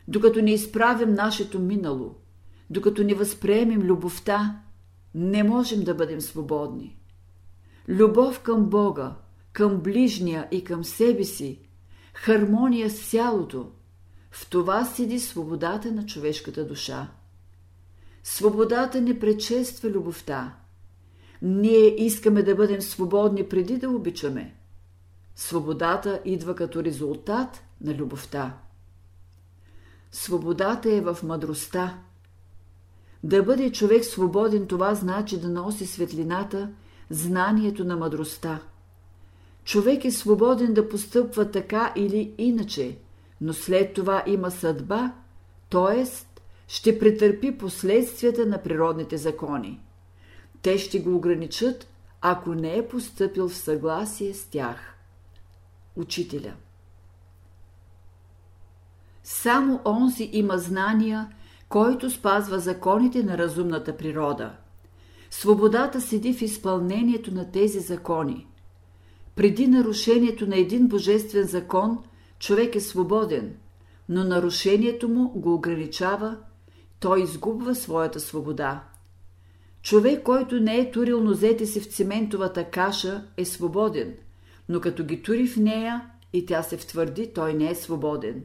Докато 0.08 0.42
не 0.42 0.54
изправим 0.54 1.14
нашето 1.14 1.60
минало– 1.60 2.16
докато 2.70 3.04
не 3.04 3.14
възприемем 3.14 3.82
любовта, 3.82 4.62
не 5.16 5.44
можем 5.44 5.84
да 5.84 5.96
бъдем 5.96 6.22
свободни. 6.22 6.98
Любов 7.90 8.40
към 8.40 8.66
Бога, 8.66 9.16
към 9.54 9.78
ближния 9.78 10.48
и 10.52 10.64
към 10.64 10.84
себе 10.84 11.24
си, 11.24 11.60
хармония 12.14 12.90
с 12.90 13.10
цялото, 13.10 13.72
в 14.32 14.50
това 14.50 14.86
седи 14.86 15.20
свободата 15.20 15.92
на 15.92 16.06
човешката 16.06 16.68
душа. 16.68 17.12
Свободата 18.30 19.02
не 19.02 19.20
предшества 19.20 19.90
любовта. 19.90 20.54
Ние 21.42 22.06
искаме 22.06 22.44
да 22.44 22.56
бъдем 22.56 22.82
свободни 22.82 23.50
преди 23.50 23.78
да 23.78 23.90
обичаме. 23.90 24.56
Свободата 25.36 26.22
идва 26.26 26.56
като 26.56 26.84
резултат 26.84 27.64
на 27.82 27.94
любовта. 27.94 28.58
Свободата 30.12 30.92
е 30.92 31.02
в 31.02 31.18
мъдростта, 31.24 31.98
да 33.24 33.44
бъде 33.44 33.72
човек 33.72 34.06
свободен, 34.06 34.68
това 34.68 34.96
значи 34.96 35.40
да 35.40 35.50
носи 35.50 35.86
светлината, 35.86 36.70
знанието 37.10 37.86
на 37.86 37.98
мъдростта. 37.98 38.60
Човек 39.64 40.06
е 40.06 40.12
свободен 40.12 40.74
да 40.74 40.90
постъпва 40.90 41.52
така 41.52 41.94
или 41.96 42.34
иначе, 42.38 42.98
но 43.42 43.54
след 43.54 43.94
това 43.94 44.24
има 44.28 44.52
съдба, 44.52 45.14
т.е. 45.70 46.27
ще 46.68 47.00
претърпи 47.00 47.58
последствията 47.58 48.46
на 48.46 48.64
природните 48.64 49.18
закони. 49.18 49.80
Те 50.62 50.78
ще 50.78 51.00
го 51.00 51.16
ограничат, 51.16 51.88
ако 52.22 52.54
не 52.54 52.78
е 52.78 52.88
постъпил 52.88 53.50
в 53.50 53.56
съгласие 53.56 54.34
с 54.34 54.46
тях. 54.46 54.96
Учителя 55.96 56.54
Само 59.24 59.82
онзи 59.86 60.30
има 60.34 60.58
знания, 60.58 61.30
който 61.70 62.12
спазва 62.12 62.60
законите 62.60 63.24
на 63.24 63.38
разумната 63.38 63.98
природа. 63.98 64.56
Свободата 65.32 66.02
седи 66.02 66.34
в 66.34 66.42
изпълнението 66.42 67.34
на 67.34 67.52
тези 67.52 67.80
закони. 67.80 68.48
Преди 69.36 69.68
нарушението 69.68 70.48
на 70.48 70.58
един 70.58 70.88
божествен 70.88 71.44
закон, 71.44 72.04
човек 72.40 72.76
е 72.76 72.80
свободен, 72.80 73.56
но 74.10 74.24
нарушението 74.24 75.10
му 75.10 75.30
го 75.30 75.54
ограничава, 75.54 76.38
той 77.00 77.22
изгубва 77.22 77.76
своята 77.76 78.20
свобода. 78.20 78.84
Човек, 79.82 80.24
който 80.24 80.60
не 80.60 80.78
е 80.78 80.92
турил 80.92 81.24
нозете 81.24 81.66
си 81.66 81.80
в 81.80 81.86
циментовата 81.86 82.64
каша, 82.70 83.28
е 83.38 83.46
свободен, 83.46 84.16
но 84.70 84.82
като 84.82 85.04
ги 85.04 85.24
тури 85.24 85.48
в 85.48 85.58
нея 85.58 86.12
и 86.34 86.46
тя 86.46 86.64
се 86.64 86.78
втвърди, 86.78 87.34
той 87.34 87.54
не 87.54 87.70
е 87.70 87.76
свободен. 87.76 88.44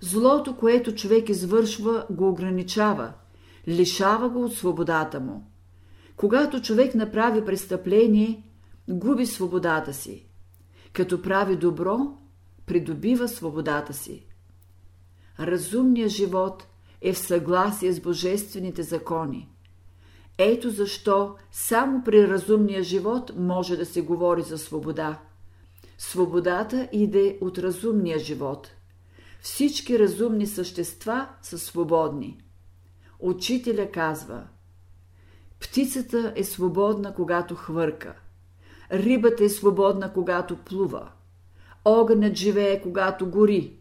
Злото, 0.00 0.56
което 0.56 0.94
човек 0.94 1.28
извършва, 1.28 2.06
го 2.10 2.28
ограничава, 2.28 3.12
лишава 3.68 4.28
го 4.28 4.44
от 4.44 4.54
свободата 4.54 5.20
му. 5.20 5.50
Когато 6.16 6.62
човек 6.62 6.94
направи 6.94 7.44
престъпление, 7.44 8.44
губи 8.88 9.26
свободата 9.26 9.92
си. 9.92 10.26
Като 10.92 11.22
прави 11.22 11.56
добро, 11.56 11.98
придобива 12.66 13.28
свободата 13.28 13.92
си. 13.92 14.26
Разумният 15.40 16.10
живот 16.10 16.66
е 17.02 17.12
в 17.12 17.18
съгласие 17.18 17.92
с 17.92 18.00
божествените 18.00 18.82
закони. 18.82 19.48
Ето 20.38 20.70
защо 20.70 21.34
само 21.52 22.04
при 22.04 22.28
разумния 22.28 22.82
живот 22.82 23.32
може 23.36 23.76
да 23.76 23.86
се 23.86 24.02
говори 24.02 24.42
за 24.42 24.58
свобода. 24.58 25.18
Свободата 25.98 26.88
иде 26.92 27.38
от 27.40 27.58
разумния 27.58 28.18
живот– 28.18 28.70
всички 29.40 29.98
разумни 29.98 30.46
същества 30.46 31.28
са 31.42 31.58
свободни. 31.58 32.42
Учителя 33.18 33.90
казва 33.90 34.42
Птицата 35.60 36.32
е 36.36 36.44
свободна, 36.44 37.14
когато 37.14 37.54
хвърка. 37.54 38.14
Рибата 38.92 39.44
е 39.44 39.48
свободна, 39.48 40.12
когато 40.12 40.56
плува. 40.56 41.12
Огънят 41.84 42.34
живее, 42.34 42.82
когато 42.82 43.30
гори. 43.30 43.79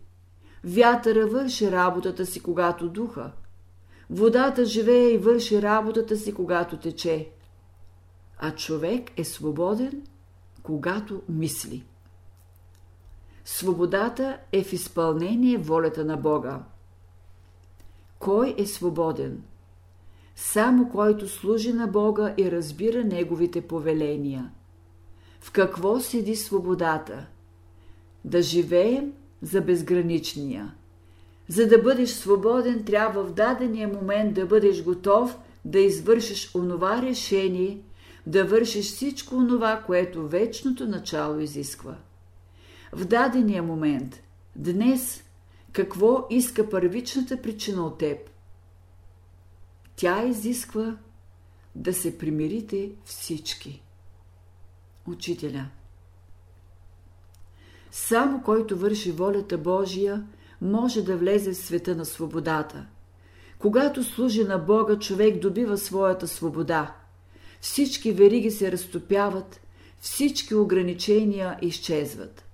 Вятъра 0.64 1.28
върши 1.28 1.72
работата 1.72 2.26
си, 2.26 2.40
когато 2.40 2.90
духа. 2.90 3.32
Водата 4.10 4.66
живее 4.66 5.10
и 5.10 5.18
върши 5.18 5.62
работата 5.62 6.18
си, 6.18 6.34
когато 6.34 6.78
тече. 6.78 7.30
А 8.40 8.52
човек 8.56 9.12
е 9.18 9.24
свободен, 9.24 10.04
когато 10.64 11.22
мисли. 11.30 11.86
Свободата 13.46 14.38
е 14.52 14.64
в 14.64 14.74
изпълнение 14.74 15.58
волята 15.58 16.06
на 16.06 16.18
Бога. 16.18 16.64
кой 18.20 18.56
е 18.58 18.66
свободен? 18.66 19.44
Само 20.36 20.90
който 20.90 21.28
служи 21.28 21.74
на 21.74 21.88
Бога 21.88 22.34
и 22.38 22.52
разбира 22.52 23.04
Неговите 23.04 23.62
повеления. 23.62 24.52
В 25.42 25.52
какво 25.52 26.00
седи 26.00 26.36
свободата? 26.36 27.28
Да 28.26 28.42
живеем 28.42 29.14
за 29.42 29.62
безграничния. 29.62 30.76
За 31.48 31.68
да 31.68 31.78
бъдеш 31.78 32.10
свободен, 32.10 32.84
трябва 32.84 33.24
в 33.24 33.34
дадения 33.34 33.88
момент 33.88 34.34
да 34.34 34.46
бъдеш 34.46 34.84
готов 34.84 35.38
да 35.66 35.80
извършиш 35.80 36.56
онова 36.56 37.02
решение, 37.02 37.82
да 38.28 38.46
вършиш 38.46 38.86
всичко 38.86 39.36
онова, 39.36 39.84
което 39.86 40.28
вечното 40.28 40.88
начало 40.88 41.40
изисква. 41.40 41.98
В 42.94 43.06
дадения 43.06 43.64
момент, 43.64 44.24
днес, 44.56 45.24
какво 45.72 46.28
иска 46.30 46.70
първичната 46.70 47.42
причина 47.42 47.86
от 47.86 47.98
теб? 47.98 48.18
Тя 49.96 50.24
изисква 50.24 50.98
да 51.76 51.94
се 51.94 52.18
примирите 52.18 52.92
всички. 53.06 53.84
Учителя 55.08 55.70
Само 57.92 58.42
който 58.42 58.78
върши 58.78 59.12
волята 59.12 59.58
Божия, 59.58 60.28
може 60.62 61.02
да 61.02 61.18
влезе 61.18 61.52
в 61.52 61.58
света 61.58 61.96
на 61.96 62.06
свободата. 62.06 62.86
Когато 63.60 64.04
служи 64.04 64.44
на 64.44 64.58
Бога, 64.58 65.00
човек 65.00 65.40
добива 65.40 65.78
своята 65.78 66.28
свобода. 66.28 66.96
Всички 67.62 68.12
вериги 68.12 68.52
се 68.52 68.72
разтопяват, 68.72 69.62
всички 70.00 70.56
ограничения 70.56 71.58
изчезват. 71.62 72.46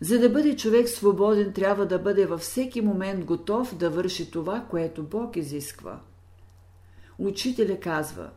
За 0.00 0.18
да 0.18 0.28
бъде 0.28 0.56
човек 0.56 0.88
свободен, 0.88 1.52
трябва 1.52 1.86
да 1.86 1.98
бъде 1.98 2.26
във 2.26 2.40
всеки 2.40 2.80
момент 2.80 3.24
готов 3.24 3.76
да 3.76 3.90
върши 3.90 4.30
това, 4.30 4.66
което 4.70 5.02
Бог 5.02 5.36
изисква. 5.36 6.00
Учителя 7.18 7.80
казва 7.80 8.30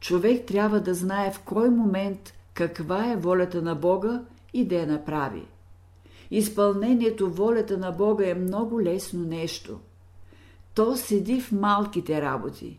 Човек 0.00 0.46
трябва 0.46 0.80
да 0.80 0.94
знае 0.94 1.32
в 1.32 1.40
кой 1.40 1.70
момент 1.70 2.34
каква 2.54 3.12
е 3.12 3.16
волята 3.16 3.62
на 3.62 3.74
Бога 3.74 4.22
и 4.54 4.64
да 4.64 4.74
я 4.74 4.86
направи. 4.86 5.46
Изпълнението 6.30 7.30
волята 7.30 7.78
на 7.78 7.92
Бога 7.92 8.28
е 8.28 8.34
много 8.34 8.82
лесно 8.82 9.24
нещо. 9.24 9.80
То 10.74 10.96
седи 10.96 11.40
в 11.40 11.52
малките 11.52 12.22
работи. 12.22 12.78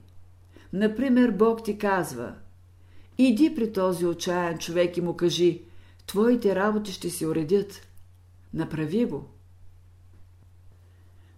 Например, 0.73 1.31
Бог 1.31 1.63
ти 1.63 1.77
казва 1.77 2.33
Иди 3.17 3.55
при 3.55 3.73
този 3.73 4.05
отчаян 4.05 4.57
човек 4.57 4.97
и 4.97 5.01
му 5.01 5.13
кажи 5.13 5.61
Твоите 6.07 6.55
работи 6.55 6.91
ще 6.91 7.09
се 7.09 7.27
уредят. 7.27 7.87
Направи 8.53 9.05
го. 9.05 9.25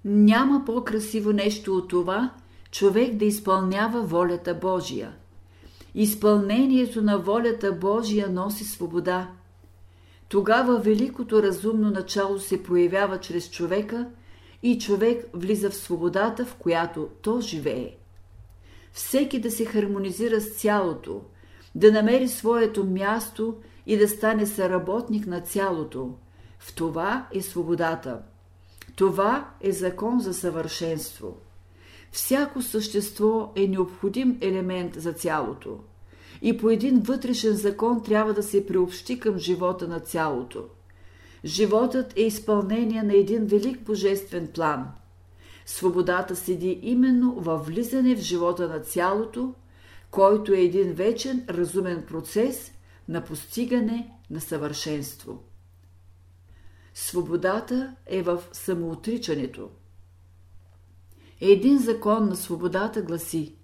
Няма 0.06 0.65
по-красиво 0.65 1.32
нещо 1.34 1.76
от 1.78 1.89
това, 1.89 2.34
човек 2.72 3.15
да 3.15 3.26
изпълнява 3.26 4.02
волята 4.02 4.56
Божия. 4.56 5.13
Изпълнението 5.96 7.02
на 7.02 7.17
волята 7.17 7.72
Божия 7.72 8.30
носи 8.30 8.63
свобода. 8.63 9.32
Тогава 10.32 10.80
великото 10.80 11.44
разумно 11.44 11.91
начало 11.91 12.39
се 12.39 12.63
проявява 12.63 13.20
чрез 13.20 13.50
човека 13.50 14.10
и 14.63 14.80
човек 14.80 15.26
влиза 15.34 15.70
в 15.70 15.76
свободата, 15.76 16.46
в 16.46 16.56
която 16.56 17.10
то 17.22 17.41
живее. 17.41 17.96
Всеки 18.91 19.39
да 19.39 19.52
се 19.52 19.65
хармонизира 19.65 20.41
с 20.41 20.50
цялото, 20.50 21.22
да 21.76 21.91
намери 21.91 22.28
своето 22.28 22.86
място 22.86 23.56
и 23.86 23.98
да 23.98 24.08
стане 24.08 24.46
съработник 24.46 25.28
на 25.28 25.41
цялото. 25.41 26.13
В 26.60 26.76
това 26.76 27.28
е 27.34 27.41
свободата. 27.41 28.22
Това 28.96 29.50
е 29.62 29.72
закон 29.72 30.20
за 30.20 30.34
съвършенство. 30.34 31.38
Всяко 32.12 32.62
същество 32.62 33.52
е 33.56 33.67
необходим 33.67 34.38
елемент 34.41 34.94
за 35.02 35.13
цялото. 35.13 35.80
И 36.42 36.58
по 36.58 36.70
един 36.70 37.00
вътрешен 37.00 37.54
закон 37.54 38.04
трябва 38.04 38.34
да 38.34 38.44
се 38.44 38.68
приобщи 38.68 39.20
към 39.20 39.38
живота 39.38 39.88
на 39.88 40.00
цялото. 40.00 40.64
Животът 41.46 42.18
е 42.18 42.22
изпълнение 42.22 43.04
на 43.04 43.14
един 43.14 43.46
велик 43.46 43.82
божествен 43.82 44.48
план. 44.48 44.92
Свободата 45.66 46.36
седи 46.36 46.80
именно 46.82 47.34
във 47.38 47.66
влизане 47.66 48.16
в 48.16 48.20
живота 48.20 48.68
на 48.68 48.80
цялото, 48.80 49.54
който 50.12 50.54
е 50.54 50.60
един 50.60 50.94
вечен 50.94 51.46
разумен 51.50 52.04
процес 52.08 52.72
на 53.10 53.24
постигане 53.24 54.12
на 54.30 54.42
съвършенство. 54.42 55.44
Свободата 56.94 57.96
е 58.06 58.22
в 58.22 58.44
самоотричането. 58.52 59.70
Един 61.42 61.80
закон 61.80 62.30
на 62.30 62.36
свободата 62.36 63.02
гласи 63.02 63.56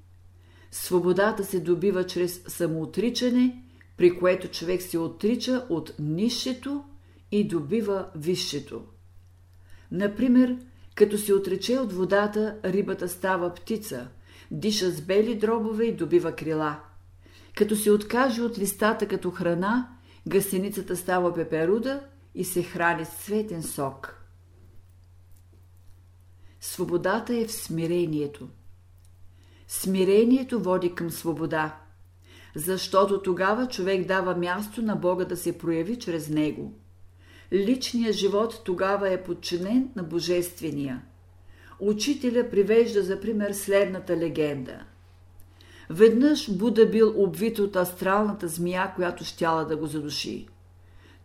Свободата 0.71 1.43
се 1.43 1.59
добива 1.59 2.05
чрез 2.05 2.43
самоотричане, 2.47 3.63
при 3.97 4.19
което 4.19 4.47
човек 4.47 4.81
се 4.81 4.97
отрича 4.97 5.65
от 5.69 5.93
нишето 5.99 6.83
и 7.31 7.47
добива 7.47 8.09
висшето. 8.15 8.81
Например, 9.91 10.57
като 10.95 11.17
се 11.17 11.33
отрече 11.33 11.79
от 11.79 11.93
водата, 11.93 12.57
рибата 12.65 13.09
става 13.09 13.53
птица, 13.53 14.07
диша 14.51 14.91
с 14.91 15.01
бели 15.01 15.35
дробове 15.35 15.85
и 15.85 15.95
добива 15.95 16.35
крила. 16.35 16.79
Като 17.55 17.75
се 17.75 17.91
откаже 17.91 18.41
от 18.41 18.57
листата 18.57 19.07
като 19.07 19.31
храна, 19.31 19.97
гасеницата 20.27 20.95
става 20.95 21.33
пеперуда 21.33 22.03
и 22.35 22.45
се 22.45 22.63
храни 22.63 23.05
с 23.05 23.09
цветен 23.09 23.63
сок. 23.63 24.23
Свободата 26.61 27.35
е 27.35 27.45
в 27.45 27.51
смирението. 27.51 28.49
Смирението 29.67 30.59
води 30.59 30.95
към 30.95 31.09
свобода, 31.09 31.75
защото 32.55 33.21
тогава 33.21 33.67
човек 33.67 34.07
дава 34.07 34.35
място 34.35 34.81
на 34.81 34.95
Бога 34.95 35.25
да 35.25 35.37
се 35.37 35.57
прояви 35.57 35.99
чрез 35.99 36.29
него. 36.29 36.73
Личният 37.53 38.15
живот 38.15 38.61
тогава 38.65 39.09
е 39.09 39.23
подчинен 39.23 39.89
на 39.95 40.03
Божествения. 40.03 41.01
Учителя 41.79 42.49
привежда 42.49 43.03
за 43.03 43.19
пример 43.19 43.53
следната 43.53 44.17
легенда. 44.17 44.79
Веднъж 45.89 46.51
Буда 46.51 46.85
бил 46.85 47.13
обвит 47.23 47.59
от 47.59 47.75
астралната 47.75 48.47
змия, 48.47 48.93
която 48.95 49.25
щяла 49.25 49.65
да 49.65 49.77
го 49.77 49.87
задуши. 49.87 50.47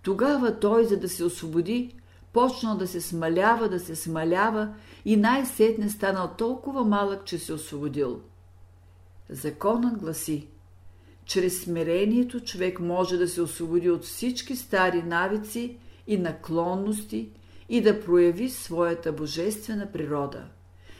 Тогава 0.03 0.59
той, 0.59 0.85
за 0.85 0.97
да 0.97 1.09
се 1.09 1.25
освободи, 1.25 1.95
почнал 2.33 2.77
да 2.77 2.87
се 2.87 3.01
смалява, 3.01 3.69
да 3.69 3.81
се 3.81 3.97
смалява 3.97 4.75
и 5.05 5.17
най-сетне 5.17 5.91
станал 5.91 6.31
толкова 6.39 6.85
малък, 6.85 7.25
че 7.25 7.39
се 7.39 7.53
освободил. 7.53 8.21
Законът 9.33 9.99
гласи, 9.99 10.49
чрез 11.25 11.63
смирението 11.63 12.41
човек 12.41 12.81
може 12.81 13.17
да 13.17 13.29
се 13.29 13.43
освободи 13.43 13.91
от 13.91 14.05
всички 14.05 14.57
стари 14.57 15.03
навици 15.03 15.77
и 16.07 16.19
наклонности 16.19 17.29
и 17.69 17.81
да 17.81 18.01
прояви 18.01 18.51
своята 18.51 19.13
божествена 19.13 19.93
природа. 19.93 20.45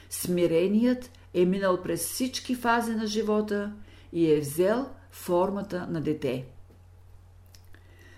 Смиреният 0.09 1.11
е 1.33 1.45
минал 1.45 1.81
през 1.81 2.07
всички 2.07 2.55
фази 2.55 2.95
на 2.95 3.07
живота 3.07 3.73
и 4.13 4.31
е 4.31 4.39
взел 4.39 4.85
формата 5.11 5.87
на 5.89 6.01
дете. 6.01 6.45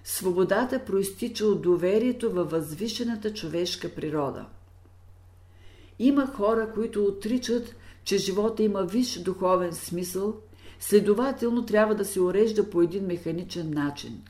Свободата 0.04 0.86
проистича 0.86 1.46
от 1.46 1.62
доверието 1.62 2.32
във 2.32 2.52
възвишената 2.52 3.34
човешка 3.34 3.96
природа. 3.96 4.46
Има 6.00 6.28
хора, 6.28 6.72
които 6.74 7.06
отричат, 7.06 7.76
че 8.06 8.18
живота 8.18 8.64
има 8.64 8.84
висш 8.84 9.20
духовен 9.20 9.74
смисъл, 9.74 10.36
следователно 10.80 11.66
трябва 11.66 11.96
да 11.96 12.06
се 12.06 12.22
урежда 12.22 12.70
по 12.70 12.82
един 12.82 13.06
механичен 13.06 13.74
начин. 13.74 14.22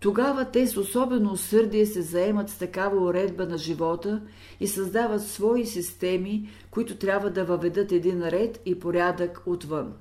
Тогава 0.00 0.44
те 0.44 0.66
с 0.66 0.76
особено 0.76 1.32
усърдие 1.32 1.86
се 1.86 2.02
заемат 2.02 2.50
с 2.50 2.58
такава 2.58 3.04
уредба 3.04 3.46
на 3.46 3.58
живота 3.58 4.22
и 4.60 4.68
създават 4.68 5.26
свои 5.26 5.66
системи, 5.66 6.48
които 6.70 6.96
трябва 6.96 7.30
да 7.30 7.44
въведат 7.44 7.92
един 7.92 8.28
ред 8.28 8.60
и 8.66 8.80
порядък 8.80 9.42
отвън. 9.46 9.92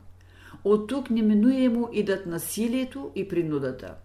От 0.63 0.87
тук 0.87 1.09
неминуемо 1.09 1.89
идат 1.93 2.25
насилието 2.25 3.11
и 3.15 3.27
принудата. 3.27 3.95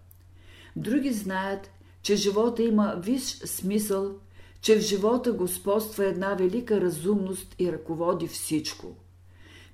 Други 0.77 1.13
знаят, 1.13 1.71
че 2.03 2.17
живота 2.17 2.63
има 2.63 2.95
висш 2.99 3.31
смисъл– 3.33 4.15
че 4.63 4.77
в 4.77 4.81
живота 4.81 5.33
господства 5.33 6.05
една 6.05 6.35
велика 6.35 6.81
разумност 6.81 7.55
и 7.59 7.73
ръководи 7.73 8.29
всичко. 8.29 8.97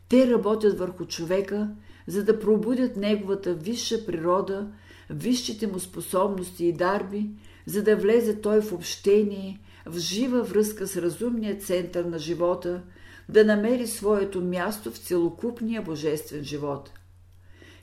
Те 0.08 0.30
работят 0.30 0.78
върху 0.78 1.04
човека, 1.04 1.70
за 2.06 2.24
да 2.24 2.40
пробудят 2.40 2.96
неговата 2.96 3.54
висша 3.54 4.06
природа, 4.06 4.68
висшите 5.10 5.66
му 5.66 5.78
способности 5.78 6.66
и 6.66 6.72
дарби, 6.72 7.30
за 7.66 7.82
да 7.82 7.96
влезе 7.96 8.40
той 8.40 8.60
в 8.60 8.72
общение, 8.72 9.60
в 9.86 9.98
жива 9.98 10.42
връзка 10.42 10.86
с 10.86 10.96
разумния 10.96 11.58
център 11.58 12.04
на 12.04 12.18
живота, 12.18 12.82
да 13.28 13.44
намери 13.44 13.86
своето 13.86 14.40
място 14.40 14.90
в 14.90 14.98
целокупния 14.98 15.82
божествен 15.82 16.44
живот. 16.44 16.90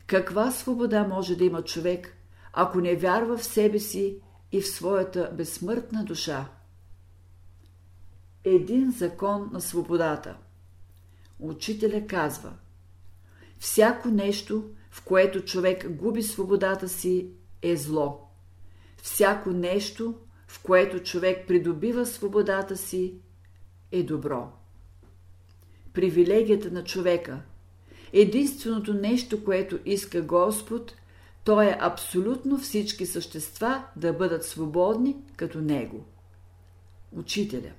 Каква 0.07 0.51
свобода 0.51 1.07
може 1.07 1.35
да 1.35 1.45
има 1.45 1.61
човек, 1.61 2.17
ако 2.53 2.81
не 2.81 2.95
вярва 2.95 3.37
в 3.37 3.45
себе 3.45 3.79
си 3.79 4.17
и 4.51 4.61
в 4.61 4.67
своята 4.67 5.31
безсмъртна 5.37 6.03
душа? 6.03 6.49
Един 8.45 8.91
закон 8.91 9.49
на 9.53 9.61
свободата. 9.61 10.37
Учителя 11.39 12.07
казва 12.07 12.53
Всяко 13.59 14.07
нещо, 14.07 14.69
в 14.91 15.03
което 15.05 15.41
човек 15.41 15.89
губи 15.89 16.23
свободата 16.23 16.89
си, 16.89 17.29
е 17.61 17.75
зло. 17.75 18.29
Всяко 19.03 19.49
нещо, 19.49 20.15
в 20.47 20.63
което 20.63 20.99
човек 20.99 21.47
придобива 21.47 22.05
свободата 22.05 22.77
си, 22.77 23.15
е 23.91 24.03
добро. 24.03 24.51
Привилегията 25.93 26.71
на 26.71 26.83
човека– 26.83 27.41
единственото 28.13 28.93
нещо, 28.93 29.43
което 29.43 29.79
иска 29.85 30.21
Господ, 30.21 30.95
то 31.43 31.61
е 31.61 31.77
абсолютно 31.79 32.57
всички 32.57 33.05
същества 33.05 33.83
да 33.95 34.13
бъдат 34.13 34.45
свободни 34.45 35.15
като 35.35 35.61
Него. 35.61 36.05
Учителя 37.11 37.71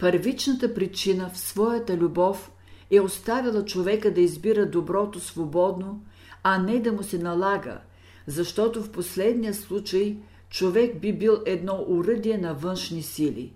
Първичната 0.00 0.74
причина 0.74 1.30
в 1.34 1.38
своята 1.38 1.96
любов 1.96 2.52
е 2.90 3.00
оставила 3.00 3.64
човека 3.64 4.14
да 4.14 4.20
избира 4.20 4.70
доброто 4.70 5.20
свободно, 5.20 6.04
а 6.42 6.58
не 6.58 6.80
да 6.80 6.92
му 6.92 7.02
се 7.02 7.18
налага, 7.18 7.80
защото 8.26 8.82
в 8.82 8.90
последния 8.90 9.54
случай 9.54 10.16
човек 10.50 11.00
би 11.00 11.12
бил 11.12 11.38
едно 11.46 11.84
уръдие 11.88 12.38
на 12.38 12.54
външни 12.54 13.02
сили. 13.02 13.52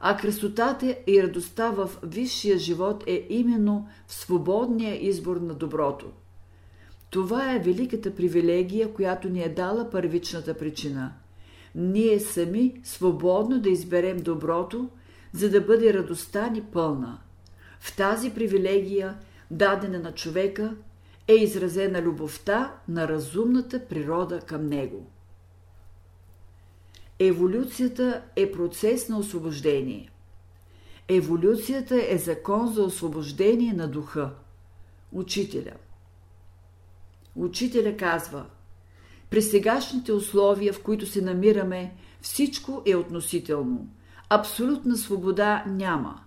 А 0.00 0.16
красотата 0.16 0.96
и 1.06 1.22
радостта 1.22 1.70
в 1.70 1.90
висшия 2.02 2.58
живот 2.58 3.04
е 3.06 3.26
именно 3.30 3.88
в 4.06 4.14
свободния 4.14 5.06
избор 5.08 5.36
на 5.36 5.54
доброто. 5.54 6.06
Това 7.10 7.54
е 7.54 7.58
великата 7.58 8.14
привилегия, 8.14 8.94
която 8.94 9.28
ни 9.28 9.42
е 9.42 9.48
дала 9.48 9.90
първичната 9.90 10.54
причина. 10.54 11.12
Ние 11.74 12.20
сами 12.20 12.80
свободно 12.84 13.60
да 13.60 13.70
изберем 13.70 14.16
доброто, 14.16 14.88
за 15.32 15.50
да 15.50 15.60
бъде 15.60 15.94
радостта 15.94 16.48
ни 16.48 16.62
пълна. 16.62 17.18
В 17.80 17.96
тази 17.96 18.30
привилегия, 18.30 19.18
дадена 19.50 19.98
на 19.98 20.12
човека, 20.14 20.76
е 21.28 21.34
изразена 21.34 22.02
любовта 22.02 22.74
на 22.88 23.08
разумната 23.08 23.86
природа 23.88 24.40
към 24.40 24.66
него. 24.66 25.10
Еволюцията 27.18 28.22
е 28.36 28.52
процес 28.52 29.08
на 29.08 29.18
освобождение. 29.18 30.10
Еволюцията 31.08 32.06
е 32.08 32.18
закон 32.18 32.72
за 32.72 32.82
освобождение 32.82 33.72
на 33.72 33.88
духа. 33.88 34.30
Учителя. 35.12 35.72
Учителя 37.36 37.96
казва: 37.96 38.46
При 39.30 39.42
сегашните 39.42 40.12
условия, 40.12 40.72
в 40.72 40.82
които 40.82 41.06
се 41.06 41.22
намираме, 41.22 41.94
всичко 42.20 42.82
е 42.86 42.96
относително. 42.96 43.88
Абсолютна 44.34 44.96
свобода 44.96 45.64
няма. 45.66 46.20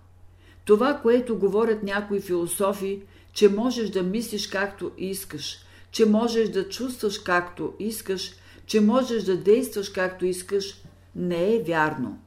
Това, 0.64 0.98
което 1.02 1.38
говорят 1.38 1.82
някои 1.82 2.20
философи, 2.20 3.02
че 3.32 3.48
можеш 3.48 3.90
да 3.90 4.02
мислиш 4.02 4.48
както 4.48 4.90
искаш, 4.98 5.58
че 5.90 6.06
можеш 6.06 6.48
да 6.48 6.68
чувстваш 6.68 7.18
както 7.18 7.74
искаш, 7.78 8.30
че 8.66 8.80
можеш 8.80 9.22
да 9.22 9.36
действаш 9.36 9.88
както 9.88 10.26
искаш, 10.26 10.82
не 11.16 11.54
е 11.54 11.62
вярно. 11.62 12.18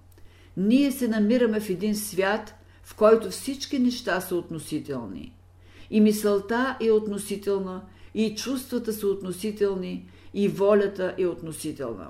Ние 0.57 0.91
се 0.91 1.07
намираме 1.07 1.59
в 1.59 1.69
един 1.69 1.95
свят, 1.95 2.55
в 2.83 2.95
който 2.95 3.29
всички 3.29 3.79
неща 3.79 4.21
са 4.21 4.35
относителни. 4.35 5.33
И 5.89 6.01
мисълта 6.01 6.77
е 6.81 6.91
относителна, 6.91 7.81
и 8.13 8.35
чувствата 8.35 8.93
са 8.93 9.07
относителни, 9.07 10.09
и 10.33 10.47
волята 10.47 11.15
е 11.17 11.25
относителна. 11.25 12.07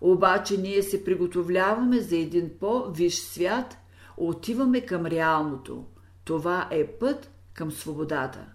Обаче 0.00 0.56
ние 0.56 0.82
се 0.82 1.04
приготовляваме 1.04 2.00
за 2.00 2.16
един 2.16 2.50
по-виш 2.60 3.14
свят, 3.14 3.76
отиваме 4.16 4.80
към 4.80 5.06
реалното. 5.06 5.84
Това 6.24 6.68
е 6.70 6.86
път 6.86 7.30
към 7.52 7.72
свободата. 7.72 8.46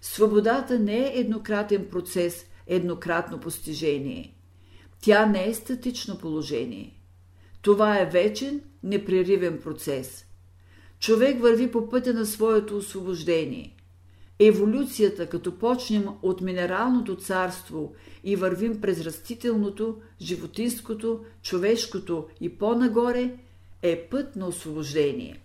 Свободата 0.00 0.78
не 0.78 0.98
е 0.98 1.18
еднократен 1.18 1.86
процес, 1.90 2.46
еднократно 2.66 3.40
постижение. 3.40 4.36
Тя 5.00 5.26
не 5.26 5.48
е 5.48 5.54
статично 5.54 6.18
положение. 6.18 7.00
Това 7.62 7.98
е 7.98 8.10
вечен, 8.10 8.60
непреривен 8.82 9.60
процес. 9.62 10.26
Човек 10.98 11.40
върви 11.40 11.70
по 11.70 11.88
пътя 11.88 12.14
на 12.14 12.26
своето 12.26 12.76
освобождение. 12.76 13.75
Еволюцията, 14.38 15.28
като 15.28 15.58
почнем 15.58 16.08
от 16.22 16.40
минералното 16.40 17.16
царство 17.16 17.94
и 18.24 18.36
вървим 18.36 18.80
през 18.80 19.00
растителното, 19.00 20.00
животинското, 20.20 21.20
човешкото 21.42 22.26
и 22.40 22.58
по-нагоре, 22.58 23.34
е 23.82 24.08
път 24.10 24.36
на 24.36 24.46
освобождение. 24.46 25.42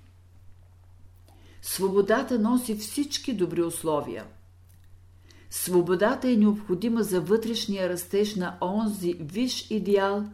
Свободата 1.62 2.40
носи 2.40 2.76
всички 2.76 3.34
добри 3.34 3.62
условия. 3.62 4.26
Свободата 5.50 6.30
е 6.30 6.36
необходима 6.36 7.04
за 7.04 7.22
вътрешния 7.22 7.90
растеж 7.90 8.36
на 8.36 8.58
онзи 8.62 9.14
виш 9.14 9.72
идеал, 9.72 10.26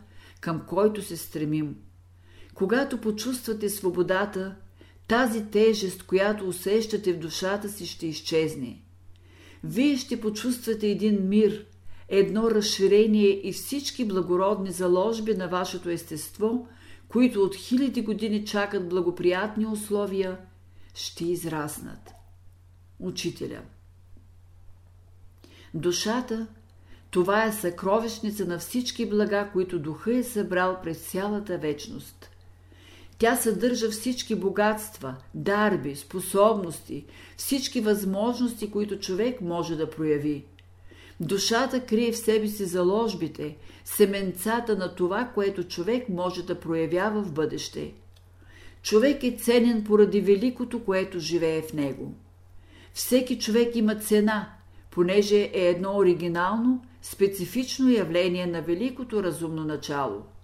към 0.41 0.61
който 0.67 1.01
се 1.01 1.17
стремим. 1.17 1.75
Когато 2.53 3.01
почувствате 3.01 3.69
свободата, 3.69 4.55
тази 5.07 5.45
тежест, 5.45 6.03
която 6.03 6.47
усещате 6.47 7.13
в 7.13 7.19
душата 7.19 7.69
си, 7.69 7.85
ще 7.85 8.07
изчезне. 8.07 8.81
Вие 9.63 9.97
ще 9.97 10.21
почувствате 10.21 10.87
един 10.87 11.27
мир, 11.27 11.65
едно 12.09 12.51
разширение 12.51 13.47
и 13.47 13.53
всички 13.53 14.05
благородни 14.05 14.71
заложби 14.71 15.33
на 15.33 15.47
вашето 15.47 15.89
естество, 15.89 16.67
които 17.07 17.43
от 17.43 17.55
хиляди 17.55 18.01
години 18.01 18.45
чакат 18.45 18.89
благоприятни 18.89 19.65
условия, 19.65 20.37
ще 20.93 21.25
израснат. 21.25 22.11
Учителя 22.99 23.61
Душата– 25.73 26.47
това 27.11 27.45
е 27.45 27.51
съкровищница 27.51 28.45
на 28.45 28.59
всички 28.59 29.09
блага, 29.09 29.49
които 29.53 29.79
духа 29.79 30.15
е 30.15 30.23
събрал 30.23 30.79
през 30.83 30.97
цялата 30.97 31.57
вечност– 31.57 32.29
тя 33.19 33.35
съдържа 33.35 33.89
всички 33.89 34.35
богатства, 34.35 35.15
дарби, 35.33 35.95
способности, 35.95 37.05
всички 37.37 37.81
възможности, 37.81 38.71
които 38.71 38.99
човек 38.99 39.41
може 39.41 39.75
да 39.75 39.89
прояви. 39.89 40.45
Душата 41.19 41.85
крие 41.85 42.11
в 42.11 42.17
себе 42.17 42.47
си 42.47 42.65
заложбите, 42.65 43.55
семенцата 43.85 44.75
на 44.75 44.95
това, 44.95 45.31
което 45.33 45.63
човек 45.63 46.09
може 46.09 46.45
да 46.45 46.59
проявява 46.59 47.21
в 47.21 47.31
бъдеще. 47.31 47.93
Човек 48.81 49.23
е 49.23 49.31
ценен 49.31 49.83
поради 49.83 50.21
великото, 50.21 50.83
което 50.83 51.19
живее 51.19 51.61
в 51.61 51.73
него. 51.73 52.13
Всеки 52.93 53.39
човек 53.39 53.75
има 53.75 53.95
цена, 53.95 54.53
понеже 54.91 55.41
е 55.53 55.67
едно 55.67 55.97
оригинално, 55.97 56.85
специфично 57.01 57.89
явление 57.89 58.45
на 58.45 58.61
великото 58.61 59.23
разумно 59.23 59.63
начало– 59.63 60.23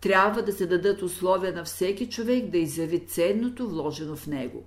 трябва 0.00 0.42
да 0.42 0.52
се 0.52 0.66
дадат 0.66 1.02
условия 1.02 1.52
на 1.52 1.64
всеки 1.64 2.08
човек 2.08 2.50
да 2.50 2.58
изяви 2.58 3.06
ценното 3.06 3.68
вложено 3.68 4.16
в 4.16 4.26
него. 4.26 4.64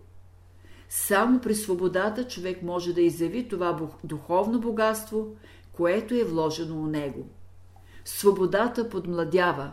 Само 0.90 1.40
при 1.42 1.56
свободата 1.56 2.28
човек 2.28 2.62
може 2.62 2.94
да 2.94 3.02
изяви 3.02 3.48
това 3.48 3.90
духовно 4.04 4.60
богатство, 4.60 5.28
което 5.72 6.16
е 6.16 6.24
вложено 6.24 6.82
у 6.82 6.86
него. 6.86 7.28
Свободата 8.06 8.90
подмладява. 8.90 9.72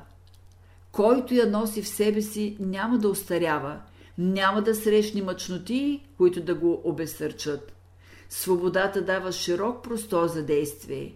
Който 0.93 1.35
я 1.35 1.51
носи 1.51 1.83
в 1.83 1.89
себе 1.89 2.23
си, 2.23 2.57
няма 2.61 2.99
да 2.99 3.09
остарява, 3.09 3.81
няма 4.19 4.63
да 4.63 4.75
срещне 4.75 5.23
мъчноти, 5.23 6.07
които 6.17 6.41
да 6.41 6.55
го 6.55 6.81
обесърчат. 6.85 7.73
Свободата 8.29 9.03
дава 9.03 9.33
широк 9.33 9.85
простор 9.85 10.27
за 10.27 10.43
действие. 10.43 11.15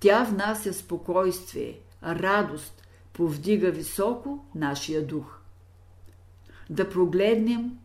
Тя 0.00 0.24
внася 0.24 0.72
спокойствие, 0.72 1.80
радост, 2.02 2.87
повдига 3.18 3.70
високо 3.70 4.44
нашия 4.54 5.06
дух. 5.06 5.40
Да 6.70 6.90
прогледнем, 6.90 7.78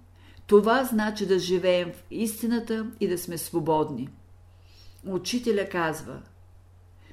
това 0.48 0.84
значи 0.84 1.26
да 1.26 1.40
живеем 1.40 1.92
в 1.94 2.04
истината 2.12 2.92
и 3.00 3.08
да 3.08 3.18
сме 3.18 3.38
свободни. 3.38 4.10
Учителя 5.08 5.70
казва 5.70 6.22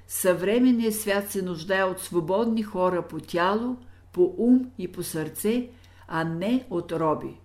Съвременният 0.06 0.94
свят 0.94 1.30
се 1.30 1.42
нуждае 1.42 1.84
от 1.84 2.00
свободни 2.00 2.62
хора 2.62 3.08
по 3.08 3.20
тяло, 3.20 3.76
по 4.12 4.34
ум 4.38 4.70
и 4.78 4.92
по 4.92 5.02
сърце, 5.02 5.68
а 6.08 6.24
не 6.24 6.66
от 6.70 6.92
роби. 6.92 7.40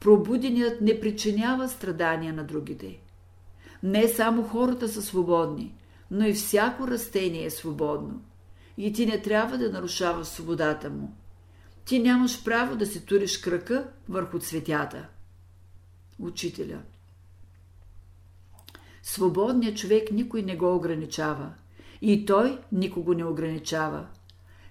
Пробуденият 0.00 0.80
не 0.80 1.00
причинява 1.00 1.68
страдания 1.68 2.32
на 2.32 2.44
другите. 2.44 3.00
Не 3.82 4.08
само 4.08 4.42
хората 4.42 4.88
са 4.88 5.02
свободни, 5.02 5.74
но 6.10 6.26
и 6.26 6.32
всяко 6.32 6.88
растение 6.88 7.44
е 7.44 7.50
свободно 7.50 8.20
и 8.82 8.92
ти 8.92 9.06
не 9.06 9.22
трябва 9.22 9.58
да 9.58 9.72
нарушаваш 9.72 10.26
свободата 10.26 10.90
му. 10.90 11.16
Ти 11.84 11.98
нямаш 11.98 12.44
право 12.44 12.76
да 12.76 12.86
се 12.86 13.00
туриш 13.00 13.38
крака 13.38 13.88
върху 14.08 14.38
цветята. 14.38 15.06
Учителя 16.18 16.78
Свободният 19.02 19.76
човек 19.76 20.12
никой 20.12 20.42
не 20.42 20.56
го 20.56 20.74
ограничава. 20.74 21.50
И 22.02 22.26
той 22.26 22.58
никого 22.72 23.14
не 23.14 23.24
ограничава. 23.24 24.06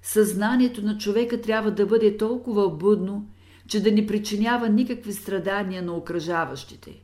Съзнанието 0.01 0.81
на 0.81 0.97
човека 0.97 1.41
трябва 1.41 1.71
да 1.71 1.85
бъде 1.85 2.17
толкова 2.17 2.69
будно, 2.69 3.29
че 3.67 3.83
да 3.83 3.91
не 3.91 4.07
причинява 4.07 4.69
никакви 4.69 5.13
страдания 5.13 5.83
на 5.83 5.93
окръжаващите. 5.93 7.01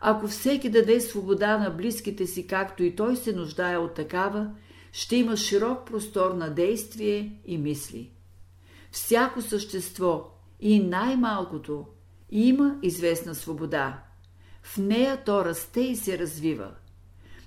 Ако 0.00 0.28
всеки 0.28 0.70
даде 0.70 1.00
свобода 1.00 1.58
на 1.58 1.70
близките 1.70 2.26
си, 2.26 2.46
както 2.46 2.82
и 2.82 2.96
той 2.96 3.16
се 3.16 3.32
нуждае 3.32 3.76
от 3.76 3.94
такава, 3.94 4.50
ще 4.92 5.16
има 5.16 5.36
широк 5.36 5.86
простор 5.86 6.34
на 6.34 6.50
действие 6.50 7.40
и 7.46 7.58
мисли. 7.58 8.10
Всяко 8.90 9.42
същество, 9.42 10.30
и 10.60 10.80
най-малкото, 10.80 11.86
има 12.30 12.76
известна 12.82 13.34
свобода. 13.34 14.02
В 14.62 14.78
нея 14.78 15.24
то 15.24 15.44
расте 15.44 15.80
и 15.80 15.96
се 15.96 16.18
развива. 16.18 16.70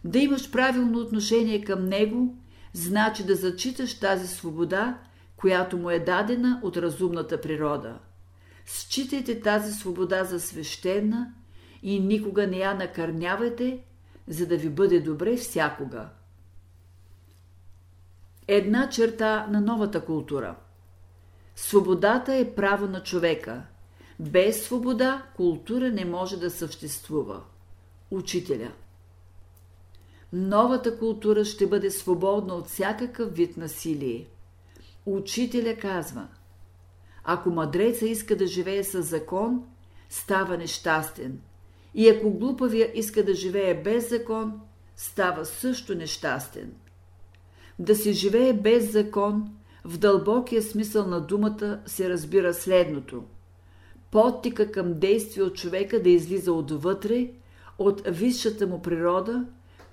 Да 0.04 0.20
имаш 0.20 0.52
правилно 0.52 1.00
отношение 1.00 1.64
към 1.64 1.86
него, 1.86 2.38
значи 2.74 3.26
да 3.26 3.36
зачиташ 3.36 4.00
тази 4.00 4.28
свобода, 4.28 5.00
която 5.38 5.78
му 5.78 5.89
е 5.89 6.00
дадена 6.00 6.60
от 6.64 6.78
разумната 6.78 7.42
природа. 7.42 8.00
Считайте 8.66 9.42
тази 9.42 9.74
свобода 9.74 10.24
за 10.24 10.39
свещена 10.39 11.34
и 11.84 12.00
никога 12.00 12.48
не 12.48 12.58
я 12.58 12.74
накърнявайте, 12.74 13.80
за 14.28 14.48
да 14.48 14.58
ви 14.58 14.70
бъде 14.70 15.00
добре 15.00 15.36
всякога. 15.36 16.10
Една 18.48 18.89
черта 18.89 19.48
на 19.50 19.62
новата 19.62 20.06
култура. 20.06 20.56
Свободата 21.56 22.36
е 22.36 22.56
право 22.56 22.88
на 22.88 23.04
човека. 23.04 23.64
Без 24.20 24.64
свобода 24.64 25.26
култура 25.36 25.89
не 25.89 26.06
може 26.06 26.38
да 26.38 26.50
съществува. 26.50 27.42
Учителя. 28.12 28.72
Новата 30.34 30.98
култура 30.98 31.46
ще 31.46 31.68
бъде 31.68 31.92
свободна 31.92 32.54
от 32.56 32.68
всякакъв 32.68 33.34
вид 33.34 33.58
насилие. 33.58 34.28
Учителя 35.06 35.76
казва– 35.76 36.28
ако 37.24 37.50
мъдреца 37.50 38.06
иска 38.06 38.38
да 38.38 38.48
живее 38.48 38.84
с 38.84 39.02
закон, 39.02 39.64
става 40.10 40.58
нещастен. 40.58 41.42
И 41.94 42.10
ако 42.10 42.32
глупавия 42.32 42.92
иска 42.96 43.26
да 43.26 43.34
живее 43.34 43.84
без 43.84 44.10
закон, 44.10 44.62
става 44.96 45.46
също 45.46 45.96
нещастен. 45.96 46.74
Да 47.82 47.96
се 47.96 48.12
живее 48.12 48.54
без 48.54 48.92
закон, 48.92 49.50
в 49.86 49.98
дълбокия 49.98 50.62
смисъл 50.62 51.08
на 51.08 51.22
думата 51.22 51.80
се 51.86 52.10
разбира 52.10 52.54
следното. 52.54 53.24
Подтика 54.12 54.72
към 54.72 55.00
действие 55.00 55.44
от 55.44 55.56
човека 55.56 56.04
да 56.04 56.10
излиза 56.10 56.54
отвътре, 56.54 57.28
от 57.78 58.02
висшата 58.08 58.68
му 58.68 58.82
природа, 58.82 59.46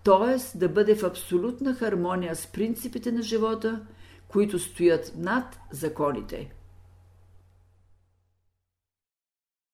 т.е. 0.04 0.58
да 0.58 0.68
бъде 0.68 0.94
в 0.94 1.04
абсолютна 1.04 1.74
хармония 1.74 2.36
с 2.36 2.46
принципите 2.46 3.12
на 3.12 3.22
живота, 3.22 3.80
които 4.28 4.58
стоят 4.58 5.12
над 5.16 5.58
законите. 5.72 6.50